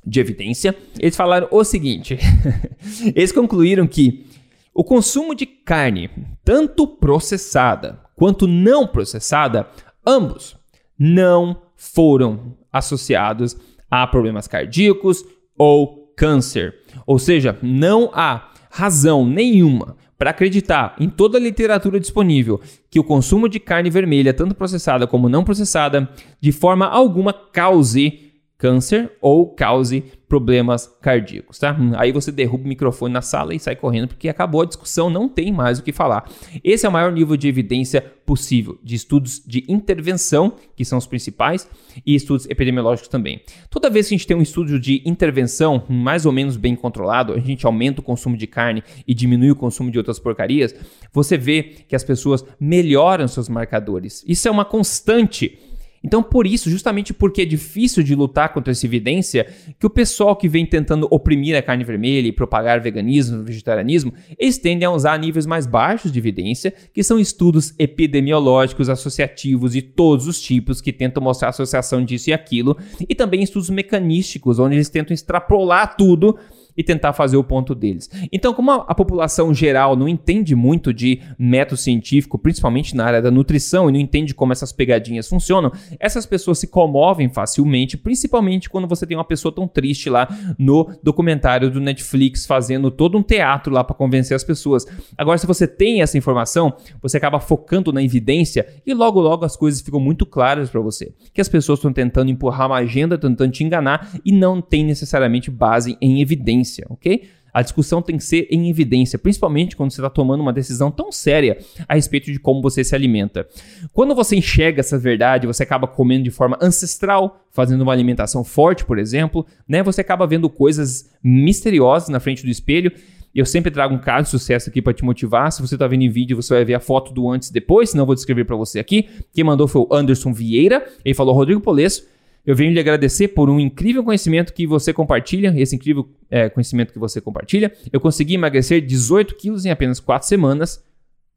de 0.05 0.19
evidência, 0.19 0.75
eles 0.99 1.15
falaram 1.15 1.47
o 1.51 1.63
seguinte: 1.63 2.17
eles 3.15 3.31
concluíram 3.31 3.87
que 3.87 4.25
o 4.73 4.83
consumo 4.83 5.33
de 5.33 5.45
carne, 5.45 6.09
tanto 6.43 6.85
processada 6.87 7.99
quanto 8.15 8.47
não 8.47 8.87
processada, 8.87 9.67
ambos 10.05 10.55
não 10.97 11.61
foram 11.75 12.57
associados 12.71 13.57
a 13.89 14.05
problemas 14.07 14.47
cardíacos 14.47 15.25
ou 15.57 16.13
câncer. 16.15 16.75
Ou 17.05 17.19
seja, 17.19 17.57
não 17.61 18.09
há 18.13 18.51
razão 18.69 19.25
nenhuma 19.25 19.95
para 20.17 20.29
acreditar 20.29 20.95
em 20.99 21.09
toda 21.09 21.37
a 21.37 21.41
literatura 21.41 21.99
disponível 21.99 22.61
que 22.89 22.99
o 22.99 23.03
consumo 23.03 23.49
de 23.49 23.59
carne 23.59 23.89
vermelha, 23.89 24.33
tanto 24.33 24.55
processada 24.55 25.05
como 25.05 25.29
não 25.29 25.43
processada, 25.43 26.09
de 26.39 26.51
forma 26.51 26.87
alguma 26.87 27.33
cause 27.33 28.24
câncer 28.65 29.11
ou 29.21 29.47
cause 29.47 30.03
problemas 30.27 30.87
cardíacos, 31.03 31.59
tá? 31.59 31.77
Aí 31.97 32.11
você 32.11 32.31
derruba 32.31 32.65
o 32.65 32.67
microfone 32.67 33.13
na 33.13 33.21
sala 33.21 33.53
e 33.53 33.59
sai 33.59 33.75
correndo 33.75 34.07
porque 34.07 34.27
acabou 34.27 34.63
a 34.63 34.65
discussão, 34.65 35.07
não 35.07 35.29
tem 35.29 35.51
mais 35.51 35.77
o 35.77 35.83
que 35.83 35.91
falar. 35.91 36.27
Esse 36.63 36.83
é 36.83 36.89
o 36.89 36.91
maior 36.91 37.11
nível 37.11 37.37
de 37.37 37.47
evidência 37.47 38.01
possível 38.25 38.79
de 38.83 38.95
estudos 38.95 39.39
de 39.45 39.63
intervenção, 39.67 40.53
que 40.75 40.83
são 40.83 40.97
os 40.97 41.05
principais, 41.05 41.69
e 42.03 42.15
estudos 42.15 42.49
epidemiológicos 42.49 43.07
também. 43.07 43.39
Toda 43.69 43.87
vez 43.87 44.07
que 44.07 44.15
a 44.15 44.17
gente 44.17 44.25
tem 44.25 44.35
um 44.35 44.41
estudo 44.41 44.79
de 44.79 45.03
intervenção 45.05 45.83
mais 45.87 46.25
ou 46.25 46.31
menos 46.31 46.57
bem 46.57 46.75
controlado, 46.75 47.33
a 47.33 47.39
gente 47.39 47.67
aumenta 47.67 48.01
o 48.01 48.03
consumo 48.03 48.35
de 48.35 48.47
carne 48.47 48.83
e 49.07 49.13
diminui 49.13 49.51
o 49.51 49.55
consumo 49.55 49.91
de 49.91 49.99
outras 49.99 50.17
porcarias, 50.17 50.73
você 51.13 51.37
vê 51.37 51.61
que 51.87 51.95
as 51.95 52.03
pessoas 52.03 52.43
melhoram 52.59 53.27
seus 53.27 53.47
marcadores. 53.47 54.23
Isso 54.27 54.47
é 54.47 54.51
uma 54.51 54.65
constante 54.65 55.59
então, 56.05 56.21
por 56.21 56.45
isso, 56.45 56.69
justamente 56.69 57.15
porque 57.15 57.41
é 57.41 57.45
difícil 57.45 58.03
de 58.03 58.13
lutar 58.13 58.53
contra 58.53 58.71
essa 58.71 58.85
evidência, 58.85 59.47
que 59.79 59.87
o 59.87 59.89
pessoal 59.89 60.35
que 60.35 60.47
vem 60.47 60.63
tentando 60.63 61.07
oprimir 61.09 61.57
a 61.57 61.63
carne 61.63 61.83
vermelha 61.83 62.27
e 62.27 62.31
propagar 62.31 62.79
veganismo, 62.79 63.41
vegetarianismo, 63.41 64.13
eles 64.37 64.59
tendem 64.59 64.85
a 64.85 64.91
usar 64.91 65.17
níveis 65.17 65.47
mais 65.47 65.65
baixos 65.65 66.11
de 66.11 66.19
evidência, 66.19 66.71
que 66.93 67.01
são 67.01 67.17
estudos 67.17 67.73
epidemiológicos, 67.79 68.87
associativos 68.87 69.73
de 69.73 69.81
todos 69.81 70.27
os 70.27 70.39
tipos, 70.39 70.79
que 70.79 70.93
tentam 70.93 71.23
mostrar 71.23 71.47
a 71.47 71.49
associação 71.49 72.05
disso 72.05 72.29
e 72.29 72.33
aquilo, 72.33 72.77
e 73.09 73.15
também 73.15 73.41
estudos 73.41 73.71
mecanísticos, 73.71 74.59
onde 74.59 74.75
eles 74.75 74.89
tentam 74.89 75.11
extrapolar 75.11 75.95
tudo 75.97 76.37
e 76.77 76.83
tentar 76.83 77.13
fazer 77.13 77.37
o 77.37 77.43
ponto 77.43 77.73
deles. 77.73 78.09
Então, 78.31 78.53
como 78.53 78.71
a, 78.71 78.85
a 78.87 78.95
população 78.95 79.53
geral 79.53 79.95
não 79.95 80.07
entende 80.07 80.55
muito 80.55 80.93
de 80.93 81.21
método 81.37 81.77
científico, 81.77 82.37
principalmente 82.37 82.95
na 82.95 83.05
área 83.05 83.21
da 83.21 83.31
nutrição, 83.31 83.89
e 83.89 83.93
não 83.93 83.99
entende 83.99 84.33
como 84.33 84.51
essas 84.51 84.71
pegadinhas 84.71 85.27
funcionam, 85.27 85.71
essas 85.99 86.25
pessoas 86.25 86.59
se 86.59 86.67
comovem 86.67 87.29
facilmente, 87.29 87.97
principalmente 87.97 88.69
quando 88.69 88.87
você 88.87 89.05
tem 89.05 89.17
uma 89.17 89.23
pessoa 89.23 89.53
tão 89.53 89.67
triste 89.67 90.09
lá 90.09 90.27
no 90.57 90.91
documentário 91.01 91.69
do 91.69 91.79
Netflix 91.79 92.45
fazendo 92.45 92.91
todo 92.91 93.17
um 93.17 93.23
teatro 93.23 93.73
lá 93.73 93.83
para 93.83 93.95
convencer 93.95 94.35
as 94.35 94.43
pessoas. 94.43 94.85
Agora, 95.17 95.37
se 95.37 95.47
você 95.47 95.67
tem 95.67 96.01
essa 96.01 96.17
informação, 96.17 96.73
você 97.01 97.17
acaba 97.17 97.39
focando 97.39 97.91
na 97.91 98.03
evidência 98.03 98.67
e 98.85 98.93
logo 98.93 99.19
logo 99.19 99.45
as 99.45 99.55
coisas 99.55 99.81
ficam 99.81 99.99
muito 99.99 100.25
claras 100.25 100.69
para 100.69 100.81
você. 100.81 101.13
Que 101.33 101.41
as 101.41 101.49
pessoas 101.49 101.79
estão 101.79 101.93
tentando 101.93 102.31
empurrar 102.31 102.67
uma 102.67 102.77
agenda, 102.77 103.17
tentando 103.17 103.51
te 103.51 103.63
enganar 103.63 104.11
e 104.25 104.31
não 104.31 104.61
tem 104.61 104.83
necessariamente 104.83 105.49
base 105.49 105.97
em 106.01 106.21
evidência, 106.21 106.64
ok? 106.89 107.29
A 107.55 107.61
discussão 107.61 108.01
tem 108.01 108.17
que 108.17 108.23
ser 108.25 108.47
em 108.51 108.69
evidência, 108.69 109.17
principalmente 109.17 109.77
quando 109.77 109.89
você 109.89 110.01
está 110.01 110.09
tomando 110.09 110.41
uma 110.41 110.51
decisão 110.51 110.91
tão 110.91 111.09
séria 111.09 111.57
a 111.87 111.95
respeito 111.95 112.29
de 112.29 112.37
como 112.37 112.61
você 112.61 112.83
se 112.83 112.93
alimenta. 112.93 113.47
Quando 113.93 114.13
você 114.13 114.35
enxerga 114.35 114.81
essa 114.81 114.99
verdade, 114.99 115.47
você 115.47 115.63
acaba 115.63 115.87
comendo 115.87 116.25
de 116.25 116.31
forma 116.31 116.57
ancestral, 116.61 117.45
fazendo 117.51 117.79
uma 117.81 117.93
alimentação 117.93 118.43
forte, 118.43 118.83
por 118.83 118.99
exemplo, 118.99 119.45
né? 119.65 119.81
Você 119.83 120.01
acaba 120.01 120.27
vendo 120.27 120.49
coisas 120.49 121.09
misteriosas 121.23 122.09
na 122.09 122.19
frente 122.19 122.43
do 122.43 122.49
espelho. 122.49 122.91
Eu 123.33 123.45
sempre 123.45 123.71
trago 123.71 123.93
um 123.95 123.99
caso 123.99 124.25
de 124.25 124.29
sucesso 124.31 124.69
aqui 124.69 124.81
para 124.81 124.93
te 124.93 125.05
motivar. 125.05 125.49
Se 125.49 125.61
você 125.61 125.75
está 125.75 125.87
vendo 125.87 126.03
em 126.03 126.09
vídeo, 126.09 126.35
você 126.35 126.53
vai 126.53 126.65
ver 126.65 126.73
a 126.73 126.79
foto 126.81 127.13
do 127.13 127.29
antes 127.29 127.49
e 127.49 127.53
depois, 127.53 127.89
senão 127.89 128.03
eu 128.03 128.07
vou 128.07 128.15
descrever 128.15 128.43
para 128.43 128.55
você 128.57 128.79
aqui. 128.79 129.07
Quem 129.33 129.45
mandou 129.45 129.67
foi 129.67 129.81
o 129.81 129.93
Anderson 129.93 130.33
Vieira. 130.33 130.85
Ele 131.05 131.15
falou: 131.15 131.33
Rodrigo 131.33 131.61
Polesso, 131.61 132.05
eu 132.45 132.55
venho 132.55 132.71
lhe 132.71 132.79
agradecer 132.79 133.29
por 133.29 133.49
um 133.49 133.59
incrível 133.59 134.03
conhecimento 134.03 134.53
que 134.53 134.67
você 134.67 134.93
compartilha, 134.93 135.53
esse 135.57 135.75
incrível 135.75 136.07
é, 136.29 136.47
conhecimento 136.47 136.93
que 136.93 136.99
você 136.99 137.19
compartilha. 137.19 137.71
Eu 137.91 137.99
consegui 137.99 138.35
emagrecer 138.35 138.85
18 138.85 139.35
quilos 139.35 139.65
em 139.65 139.71
apenas 139.71 139.99
4 139.99 140.27
semanas. 140.27 140.83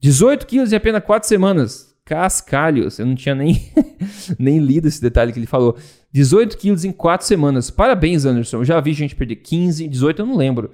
18 0.01 0.47
quilos 0.47 0.73
em 0.73 0.77
apenas 0.77 1.03
4 1.03 1.27
semanas. 1.27 1.97
Cascalhos, 2.05 2.99
eu 2.99 3.07
não 3.07 3.15
tinha 3.15 3.35
nem, 3.35 3.71
nem 4.39 4.59
lido 4.59 4.89
esse 4.89 5.01
detalhe 5.01 5.33
que 5.33 5.39
ele 5.39 5.47
falou. 5.47 5.77
18 6.13 6.57
quilos 6.59 6.85
em 6.85 6.93
4 6.93 7.27
semanas. 7.27 7.71
Parabéns, 7.71 8.27
Anderson. 8.27 8.59
Eu 8.59 8.65
já 8.65 8.79
vi 8.81 8.93
gente 8.93 9.17
perder 9.17 9.37
15, 9.37 9.89
18, 9.89 10.23
eu 10.23 10.27
não 10.27 10.37
lembro. 10.37 10.71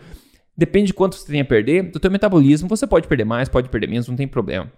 Depende 0.56 0.88
de 0.88 0.94
quanto 0.94 1.16
você 1.16 1.26
tem 1.30 1.40
a 1.40 1.44
perder, 1.44 1.90
do 1.90 2.00
teu 2.00 2.10
metabolismo. 2.10 2.68
Você 2.68 2.86
pode 2.86 3.06
perder 3.06 3.24
mais, 3.24 3.48
pode 3.48 3.68
perder 3.68 3.88
menos, 3.88 4.08
não 4.08 4.16
tem 4.16 4.26
problema. 4.26 4.70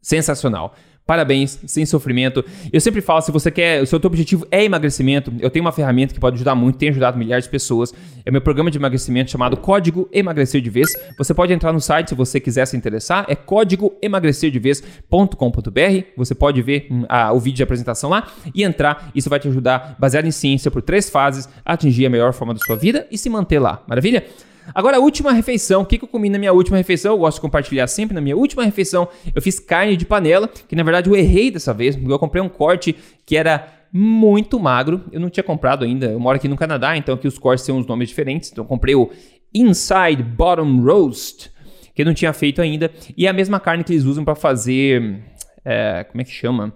Sensacional. 0.00 0.74
Parabéns, 1.10 1.58
sem 1.66 1.84
sofrimento. 1.84 2.44
Eu 2.72 2.80
sempre 2.80 3.00
falo, 3.00 3.20
se 3.20 3.32
você 3.32 3.50
quer, 3.50 3.78
se 3.78 3.82
o 3.82 3.86
seu 3.98 4.00
objetivo 4.04 4.46
é 4.48 4.62
emagrecimento, 4.62 5.32
eu 5.40 5.50
tenho 5.50 5.64
uma 5.64 5.72
ferramenta 5.72 6.14
que 6.14 6.20
pode 6.20 6.36
ajudar 6.36 6.54
muito, 6.54 6.78
tem 6.78 6.90
ajudado 6.90 7.18
milhares 7.18 7.46
de 7.46 7.50
pessoas. 7.50 7.92
É 8.24 8.30
meu 8.30 8.40
programa 8.40 8.70
de 8.70 8.78
emagrecimento 8.78 9.28
chamado 9.28 9.56
Código 9.56 10.08
Emagrecer 10.12 10.60
de 10.60 10.70
Vez. 10.70 10.88
Você 11.18 11.34
pode 11.34 11.52
entrar 11.52 11.72
no 11.72 11.80
site 11.80 12.10
se 12.10 12.14
você 12.14 12.38
quiser 12.38 12.64
se 12.64 12.76
interessar, 12.76 13.24
é 13.26 13.34
códigoemagrecerdevez.com.br. 13.34 16.04
Você 16.16 16.32
pode 16.32 16.62
ver 16.62 16.86
hum, 16.88 17.04
a, 17.08 17.32
o 17.32 17.40
vídeo 17.40 17.56
de 17.56 17.64
apresentação 17.64 18.08
lá 18.08 18.28
e 18.54 18.62
entrar. 18.62 19.10
Isso 19.12 19.28
vai 19.28 19.40
te 19.40 19.48
ajudar, 19.48 19.96
baseado 19.98 20.26
em 20.26 20.30
ciência, 20.30 20.70
por 20.70 20.80
três 20.80 21.10
fases, 21.10 21.48
a 21.64 21.72
atingir 21.72 22.06
a 22.06 22.08
melhor 22.08 22.32
forma 22.32 22.54
da 22.54 22.60
sua 22.60 22.76
vida 22.76 23.08
e 23.10 23.18
se 23.18 23.28
manter 23.28 23.58
lá. 23.58 23.82
Maravilha? 23.88 24.24
Agora, 24.74 24.96
a 24.96 25.00
última 25.00 25.32
refeição. 25.32 25.82
O 25.82 25.86
que, 25.86 25.98
que 25.98 26.04
eu 26.04 26.08
comi 26.08 26.28
na 26.28 26.38
minha 26.38 26.52
última 26.52 26.76
refeição? 26.76 27.12
Eu 27.12 27.18
gosto 27.18 27.36
de 27.36 27.40
compartilhar 27.42 27.86
sempre. 27.86 28.14
Na 28.14 28.20
minha 28.20 28.36
última 28.36 28.64
refeição, 28.64 29.08
eu 29.34 29.42
fiz 29.42 29.58
carne 29.58 29.96
de 29.96 30.04
panela, 30.04 30.48
que 30.48 30.76
na 30.76 30.82
verdade 30.82 31.08
eu 31.08 31.16
errei 31.16 31.50
dessa 31.50 31.72
vez. 31.72 31.96
Eu 31.96 32.18
comprei 32.18 32.42
um 32.42 32.48
corte 32.48 32.94
que 33.24 33.36
era 33.36 33.68
muito 33.92 34.58
magro. 34.58 35.04
Eu 35.12 35.20
não 35.20 35.30
tinha 35.30 35.44
comprado 35.44 35.84
ainda. 35.84 36.06
Eu 36.06 36.20
moro 36.20 36.36
aqui 36.36 36.48
no 36.48 36.56
Canadá, 36.56 36.96
então 36.96 37.14
aqui 37.14 37.26
os 37.26 37.38
cortes 37.38 37.64
têm 37.64 37.74
uns 37.74 37.86
nomes 37.86 38.08
diferentes. 38.08 38.50
Então 38.50 38.64
eu 38.64 38.68
comprei 38.68 38.94
o 38.94 39.10
Inside 39.54 40.22
Bottom 40.22 40.80
Roast, 40.80 41.50
que 41.94 42.02
eu 42.02 42.06
não 42.06 42.14
tinha 42.14 42.32
feito 42.32 42.62
ainda. 42.62 42.90
E 43.16 43.26
é 43.26 43.30
a 43.30 43.32
mesma 43.32 43.58
carne 43.58 43.84
que 43.84 43.92
eles 43.92 44.04
usam 44.04 44.24
para 44.24 44.34
fazer. 44.34 45.22
É, 45.64 46.04
como 46.04 46.20
é 46.20 46.24
que 46.24 46.30
chama? 46.30 46.72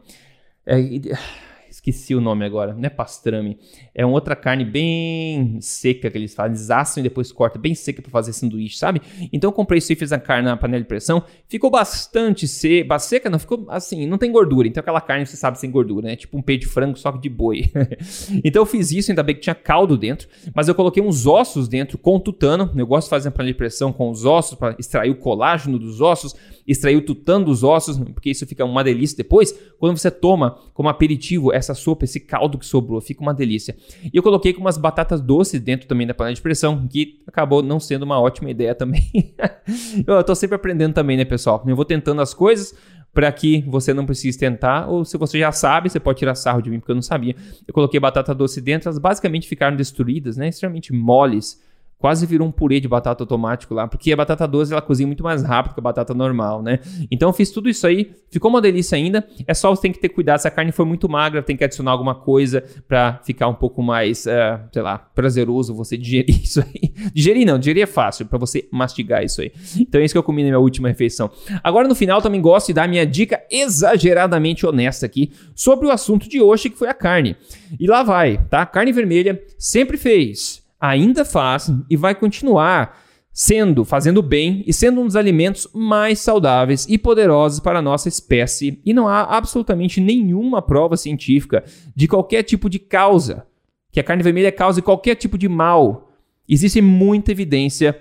É, 0.67 0.79
Esqueci 1.85 2.15
o 2.15 2.21
nome 2.21 2.47
agora, 2.47 2.73
não 2.73 2.87
é 2.87 2.89
pastrame. 2.89 3.59
É 3.95 4.07
uma 4.07 4.15
outra 4.15 4.35
carne 4.35 4.65
bem 4.65 5.59
seca 5.61 6.11
que 6.11 6.17
eles 6.17 6.35
fazem. 6.35 6.75
Assam 6.75 7.03
e 7.03 7.05
depois 7.05 7.31
cortam, 7.31 7.61
bem 7.61 7.75
seca 7.75 8.01
para 8.01 8.11
fazer 8.11 8.33
sanduíche, 8.33 8.79
sabe? 8.79 9.03
Então 9.31 9.49
eu 9.49 9.53
comprei 9.53 9.77
isso 9.81 9.93
e 9.93 9.97
fiz 9.97 10.11
a 10.11 10.19
carne 10.19 10.49
na 10.49 10.57
panela 10.57 10.81
de 10.81 10.89
pressão. 10.89 11.23
Ficou 11.47 11.71
bastante 11.71 12.49
seca. 12.49 12.99
Seca 12.99 13.29
não, 13.29 13.39
ficou 13.39 13.67
assim, 13.69 14.07
não 14.07 14.17
tem 14.17 14.33
gordura. 14.33 14.67
Então 14.67 14.81
aquela 14.81 15.01
carne 15.01 15.27
você 15.27 15.37
sabe 15.37 15.59
sem 15.59 15.71
gordura, 15.71 16.09
né? 16.09 16.17
Tipo 16.17 16.39
um 16.39 16.43
peito 16.43 16.63
de 16.63 16.69
frango 16.69 16.97
só 16.97 17.13
que 17.13 17.19
de 17.19 17.29
boi. 17.29 17.71
então 18.43 18.63
eu 18.63 18.67
fiz 18.67 18.91
isso, 18.91 19.11
ainda 19.11 19.23
bem 19.23 19.35
que 19.35 19.43
tinha 19.43 19.55
caldo 19.55 19.99
dentro. 19.99 20.27
Mas 20.55 20.69
eu 20.69 20.75
coloquei 20.75 21.03
uns 21.03 21.27
ossos 21.27 21.69
dentro 21.69 21.99
com 21.99 22.19
tutano. 22.19 22.73
Eu 22.75 22.87
gosto 22.87 23.09
de 23.09 23.11
fazer 23.11 23.29
a 23.29 23.31
panela 23.31 23.53
de 23.53 23.59
pressão 23.59 23.93
com 23.93 24.09
os 24.09 24.25
ossos 24.25 24.55
para 24.57 24.75
extrair 24.79 25.11
o 25.11 25.17
colágeno 25.17 25.79
dos 25.79 26.01
ossos 26.01 26.35
extrair 26.67 26.97
o 26.97 27.03
tutano 27.03 27.45
dos 27.45 27.63
ossos, 27.63 27.99
porque 27.99 28.31
isso 28.31 28.47
fica 28.47 28.65
uma 28.65 28.83
delícia 28.83 29.17
depois. 29.17 29.53
Quando 29.79 29.97
você 29.99 30.11
toma 30.11 30.59
como 30.73 30.89
aperitivo 30.89 31.53
essa 31.53 31.74
sopa, 31.75 32.05
esse 32.05 32.21
caldo 32.21 32.59
que 32.59 32.67
sobrou, 32.67 33.01
fica 33.01 33.21
uma 33.21 33.35
delícia. 33.35 33.77
E 34.05 34.17
eu 34.17 34.23
coloquei 34.23 34.53
com 34.53 34.61
umas 34.61 34.79
batatas 34.79 35.21
doces 35.21 35.61
dentro 35.61 35.87
também 35.87 36.07
da 36.07 36.15
panela 36.15 36.35
de 36.35 36.41
pressão, 36.41 36.87
que 36.89 37.21
acabou 37.27 37.63
não 37.63 37.79
sendo 37.79 38.05
uma 38.05 38.21
ótima 38.21 38.51
ideia 38.51 38.75
também. 38.75 39.35
eu 40.07 40.25
tô 40.25 40.35
sempre 40.35 40.57
aprendendo 40.57 40.95
também, 40.95 41.17
né, 41.17 41.25
pessoal? 41.25 41.63
Eu 41.67 41.77
vou 41.77 41.85
tentando 41.85 42.23
as 42.23 42.33
coisas 42.33 42.75
para 43.13 43.31
que 43.31 43.63
você 43.69 43.95
não 43.95 44.05
precise 44.05 44.37
tentar, 44.37 44.89
ou 44.89 45.05
se 45.05 45.17
você 45.17 45.39
já 45.39 45.53
sabe, 45.53 45.89
você 45.89 46.01
pode 46.01 46.19
tirar 46.19 46.35
sarro 46.35 46.61
de 46.61 46.69
mim 46.69 46.81
porque 46.81 46.91
eu 46.91 46.97
não 46.97 47.03
sabia. 47.03 47.37
Eu 47.67 47.73
coloquei 47.73 48.01
batata 48.01 48.35
doce 48.35 48.61
dentro, 48.61 48.89
elas 48.89 48.99
basicamente 48.99 49.47
ficaram 49.47 49.77
destruídas, 49.77 50.37
né, 50.37 50.49
extremamente 50.49 50.93
moles 50.93 51.63
quase 52.05 52.27
virou 52.27 52.47
um 52.47 52.51
purê 52.53 52.81
de 52.81 52.87
batata 52.87 53.23
automático 53.23 53.73
lá, 53.73 53.89
porque 53.89 54.13
a 54.13 54.17
batata 54.17 54.47
doce 54.47 54.71
ela 54.71 54.83
cozinha 54.83 55.07
muito 55.07 55.25
mais 55.25 55.43
rápido 55.43 55.73
que 55.73 55.81
a 55.81 55.83
batata 55.83 56.13
normal, 56.13 56.63
né? 56.63 56.81
Então 57.11 57.31
eu 57.31 57.33
fiz 57.33 57.51
tudo 57.51 57.67
isso 57.67 57.87
aí, 57.87 58.13
ficou 58.31 58.51
uma 58.51 58.61
delícia 58.61 58.95
ainda. 58.95 59.27
É 59.47 59.55
só 59.55 59.71
você 59.71 59.81
tem 59.81 59.91
que 59.91 59.99
ter 59.99 60.11
cuidado, 60.11 60.39
se 60.39 60.47
a 60.47 60.51
carne 60.51 60.71
foi 60.71 60.85
muito 60.85 61.09
magra, 61.09 61.43
tem 61.43 61.57
que 61.57 61.65
adicionar 61.65 61.93
alguma 61.93 62.15
coisa 62.15 62.63
para 62.87 63.23
ficar 63.25 63.49
um 63.49 63.55
pouco 63.55 63.83
mais, 63.83 64.27
uh, 64.27 64.61
sei 64.71 64.83
lá, 64.83 64.99
prazeroso 64.99 65.75
você 65.75 65.97
digerir 65.97 66.29
isso 66.45 66.61
aí. 66.61 66.93
Digerir 67.15 67.47
não, 67.47 67.59
digerir 67.59 67.85
é 67.85 67.87
fácil 67.87 68.27
para 68.27 68.37
você 68.37 68.69
mastigar 68.71 69.25
isso 69.25 69.41
aí. 69.41 69.51
Então 69.79 69.99
é 69.99 70.05
isso 70.05 70.13
que 70.13 70.19
eu 70.19 70.23
comi 70.23 70.43
na 70.43 70.49
minha 70.49 70.61
última 70.61 70.89
refeição. 70.89 71.31
Agora 71.63 71.89
no 71.89 71.95
final 71.95 72.21
também 72.21 72.43
gosto 72.43 72.67
de 72.67 72.75
dar 72.75 72.87
minha 72.87 73.07
dica 73.07 73.43
exageradamente 73.51 74.67
honesta 74.67 75.07
aqui 75.07 75.33
sobre 75.55 75.87
o 75.87 75.91
assunto 75.91 76.29
de 76.29 76.39
hoje 76.39 76.69
que 76.69 76.77
foi 76.77 76.89
a 76.89 76.95
carne. 76.95 77.35
E 77.81 77.87
lá 77.87 78.03
vai, 78.03 78.45
tá? 78.51 78.67
Carne 78.67 78.93
vermelha 78.93 79.43
sempre 79.59 79.97
fez 79.97 80.63
ainda 80.89 81.25
faz 81.25 81.71
e 81.89 81.97
vai 81.97 82.15
continuar 82.15 83.01
sendo, 83.33 83.85
fazendo 83.85 84.23
bem 84.23 84.63
e 84.67 84.73
sendo 84.73 85.01
um 85.01 85.07
dos 85.07 85.17
alimentos 85.17 85.67
mais 85.75 86.21
saudáveis 86.21 86.87
e 86.89 86.97
poderosos 86.97 87.59
para 87.59 87.81
a 87.81 87.83
nossa 87.83 88.09
espécie, 88.09 88.81
e 88.85 88.93
não 88.93 89.09
há 89.09 89.23
absolutamente 89.23 90.01
nenhuma 90.01 90.63
prova 90.63 90.97
científica 90.97 91.65
de 91.97 92.07
qualquer 92.07 92.45
tipo 92.45 92.71
de 92.71 92.79
causa 92.79 93.47
que 93.91 93.99
a 93.99 94.05
carne 94.05 94.23
vermelha 94.23 94.53
cause 94.53 94.83
qualquer 94.83 95.15
tipo 95.15 95.39
de 95.39 95.49
mal. 95.49 96.11
Existe 96.49 96.81
muita 96.81 97.33
evidência 97.33 97.99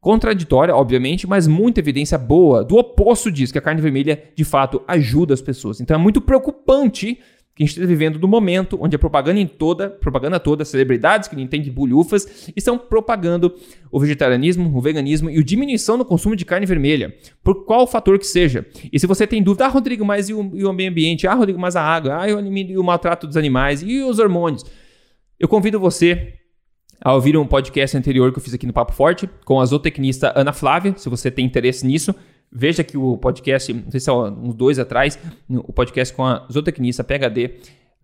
contraditória, 0.00 0.74
obviamente, 0.74 1.28
mas 1.28 1.46
muita 1.46 1.80
evidência 1.80 2.16
boa 2.16 2.64
do 2.64 2.76
oposto 2.76 3.30
disso, 3.30 3.52
que 3.52 3.58
a 3.58 3.62
carne 3.62 3.80
vermelha 3.80 4.20
de 4.34 4.44
fato 4.44 4.82
ajuda 4.88 5.34
as 5.34 5.42
pessoas. 5.42 5.80
Então 5.80 5.94
é 5.94 5.98
muito 5.98 6.20
preocupante 6.20 7.18
que 7.62 7.64
a 7.64 7.66
gente 7.66 7.78
está 7.78 7.86
vivendo 7.86 8.18
do 8.18 8.26
momento 8.26 8.76
onde 8.80 8.96
a 8.96 8.98
propaganda 8.98 9.38
em 9.38 9.46
toda, 9.46 9.88
propaganda 9.88 10.40
toda, 10.40 10.64
celebridades 10.64 11.28
que 11.28 11.36
não 11.36 11.42
entendem 11.42 11.72
bulhufas, 11.72 12.50
estão 12.56 12.76
propagando 12.76 13.54
o 13.90 14.00
vegetarianismo, 14.00 14.76
o 14.76 14.80
veganismo 14.80 15.30
e 15.30 15.38
a 15.38 15.42
diminuição 15.42 15.96
no 15.96 16.04
consumo 16.04 16.34
de 16.34 16.44
carne 16.44 16.66
vermelha, 16.66 17.14
por 17.42 17.64
qual 17.64 17.86
fator 17.86 18.18
que 18.18 18.26
seja. 18.26 18.66
E 18.92 18.98
se 18.98 19.06
você 19.06 19.26
tem 19.26 19.42
dúvida, 19.42 19.66
ah, 19.66 19.68
Rodrigo, 19.68 20.04
mas 20.04 20.28
e 20.28 20.34
o, 20.34 20.50
e 20.54 20.64
o 20.64 20.72
meio 20.72 20.90
ambiente? 20.90 21.26
Ah, 21.26 21.34
Rodrigo, 21.34 21.58
mas 21.58 21.76
a 21.76 21.82
água? 21.82 22.20
Ah, 22.20 22.28
e 22.28 22.34
o, 22.34 22.40
e 22.40 22.78
o 22.78 22.82
maltrato 22.82 23.26
dos 23.26 23.36
animais? 23.36 23.82
E 23.82 24.02
os 24.02 24.18
hormônios? 24.18 24.64
Eu 25.38 25.48
convido 25.48 25.78
você 25.78 26.34
a 27.00 27.12
ouvir 27.14 27.36
um 27.36 27.46
podcast 27.46 27.96
anterior 27.96 28.32
que 28.32 28.38
eu 28.38 28.42
fiz 28.42 28.54
aqui 28.54 28.66
no 28.66 28.72
Papo 28.72 28.92
Forte 28.92 29.28
com 29.44 29.60
a 29.60 29.66
zootecnista 29.66 30.32
Ana 30.36 30.52
Flávia, 30.52 30.94
se 30.96 31.08
você 31.08 31.30
tem 31.30 31.44
interesse 31.44 31.84
nisso. 31.84 32.14
Veja 32.52 32.84
que 32.84 32.98
o 32.98 33.16
podcast, 33.16 33.72
não 33.72 33.90
sei 33.90 33.98
se 33.98 34.10
é 34.10 34.12
uns 34.12 34.54
dois 34.54 34.78
atrás, 34.78 35.18
o 35.48 35.72
podcast 35.72 36.14
com 36.14 36.24
a 36.24 36.46
zootecnista 36.52 37.02
PHD, 37.02 37.52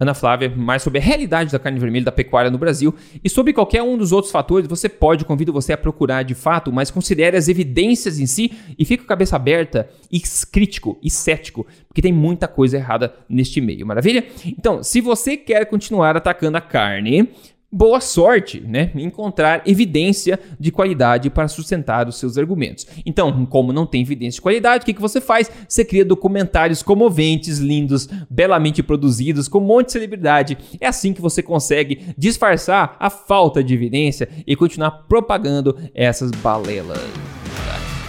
Ana 0.00 0.14
Flávia, 0.14 0.48
mais 0.48 0.82
sobre 0.82 1.00
a 1.00 1.02
realidade 1.02 1.50
da 1.50 1.58
carne 1.58 1.80
vermelha 1.80 2.04
da 2.04 2.12
pecuária 2.12 2.50
no 2.50 2.56
Brasil 2.56 2.94
e 3.22 3.28
sobre 3.28 3.52
qualquer 3.52 3.82
um 3.82 3.98
dos 3.98 4.12
outros 4.12 4.30
fatores, 4.30 4.68
você 4.68 4.88
pode, 4.88 5.24
convido 5.24 5.52
você 5.52 5.72
a 5.72 5.76
procurar 5.76 6.22
de 6.22 6.34
fato, 6.34 6.72
mas 6.72 6.90
considere 6.90 7.36
as 7.36 7.48
evidências 7.48 8.20
em 8.20 8.26
si 8.26 8.52
e 8.78 8.84
fique 8.84 8.98
com 8.98 9.06
a 9.06 9.08
cabeça 9.08 9.34
aberta 9.34 9.88
e 10.10 10.20
crítico 10.52 10.96
e 11.02 11.10
cético, 11.10 11.66
porque 11.88 12.00
tem 12.00 12.12
muita 12.12 12.46
coisa 12.46 12.76
errada 12.76 13.12
neste 13.28 13.60
meio, 13.60 13.84
maravilha? 13.84 14.24
Então, 14.46 14.84
se 14.84 15.00
você 15.00 15.36
quer 15.36 15.64
continuar 15.66 16.16
atacando 16.16 16.56
a 16.56 16.60
carne, 16.60 17.28
boa 17.70 18.00
sorte, 18.00 18.60
né, 18.60 18.90
encontrar 18.94 19.62
evidência 19.66 20.40
de 20.58 20.72
qualidade 20.72 21.28
para 21.28 21.46
sustentar 21.48 22.08
os 22.08 22.16
seus 22.16 22.38
argumentos. 22.38 22.86
Então, 23.04 23.44
como 23.44 23.72
não 23.74 23.84
tem 23.84 24.00
evidência 24.00 24.38
de 24.38 24.42
qualidade, 24.42 24.82
o 24.82 24.86
que, 24.86 24.94
que 24.94 25.00
você 25.00 25.20
faz? 25.20 25.50
Você 25.68 25.84
cria 25.84 26.04
documentários 26.04 26.82
comoventes, 26.82 27.58
lindos, 27.58 28.08
belamente 28.30 28.82
produzidos, 28.82 29.48
com 29.48 29.58
um 29.58 29.66
monte 29.66 29.86
de 29.86 29.92
celebridade. 29.92 30.56
É 30.80 30.86
assim 30.86 31.12
que 31.12 31.20
você 31.20 31.42
consegue 31.42 32.14
disfarçar 32.16 32.96
a 32.98 33.10
falta 33.10 33.62
de 33.62 33.74
evidência 33.74 34.28
e 34.46 34.56
continuar 34.56 34.90
propagando 35.06 35.76
essas 35.94 36.30
balelas. 36.30 36.98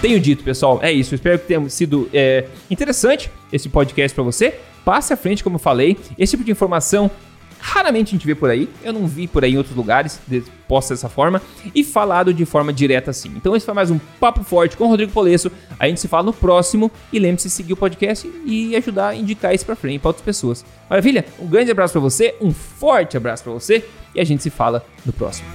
Tenho 0.01 0.17
dito, 0.21 0.41
pessoal, 0.45 0.79
é 0.81 0.89
isso. 0.89 1.13
espero 1.13 1.37
que 1.37 1.47
tenha 1.47 1.67
sido 1.69 2.09
é, 2.13 2.45
interessante 2.71 3.29
esse 3.51 3.67
podcast 3.67 4.15
para 4.15 4.23
você. 4.23 4.57
Passe 4.85 5.11
à 5.11 5.17
frente, 5.17 5.43
como 5.43 5.57
eu 5.57 5.59
falei. 5.59 5.97
Esse 6.17 6.31
tipo 6.31 6.45
de 6.45 6.51
informação 6.51 7.11
raramente 7.59 8.09
a 8.09 8.11
gente 8.11 8.25
vê 8.25 8.35
por 8.35 8.49
aí. 8.49 8.69
Eu 8.83 8.93
não 8.93 9.07
vi 9.07 9.27
por 9.27 9.43
aí 9.43 9.53
em 9.53 9.57
outros 9.57 9.75
lugares 9.75 10.19
posta 10.67 10.93
dessa 10.93 11.09
forma 11.09 11.41
e 11.73 11.83
falado 11.83 12.33
de 12.33 12.45
forma 12.45 12.71
direta 12.71 13.09
assim. 13.09 13.33
Então 13.35 13.55
esse 13.55 13.65
foi 13.65 13.73
mais 13.73 13.89
um 13.89 13.99
Papo 14.19 14.43
Forte 14.43 14.77
com 14.77 14.85
o 14.85 14.87
Rodrigo 14.87 15.11
Polesso. 15.11 15.51
A 15.79 15.87
gente 15.87 15.99
se 15.99 16.07
fala 16.07 16.23
no 16.23 16.33
próximo 16.33 16.91
e 17.11 17.17
lembre-se 17.17 17.47
de 17.47 17.53
seguir 17.53 17.73
o 17.73 17.77
podcast 17.77 18.31
e 18.45 18.75
ajudar 18.75 19.09
a 19.09 19.15
indicar 19.15 19.53
isso 19.53 19.65
para 19.65 19.75
frente 19.75 19.99
para 19.99 20.09
outras 20.09 20.23
pessoas. 20.23 20.63
Maravilha? 20.89 21.25
Um 21.39 21.47
grande 21.47 21.71
abraço 21.71 21.93
para 21.93 22.01
você, 22.01 22.35
um 22.39 22.53
forte 22.53 23.17
abraço 23.17 23.43
para 23.43 23.53
você 23.53 23.83
e 24.13 24.19
a 24.19 24.23
gente 24.23 24.43
se 24.43 24.49
fala 24.49 24.85
no 25.05 25.11
próximo. 25.11 25.47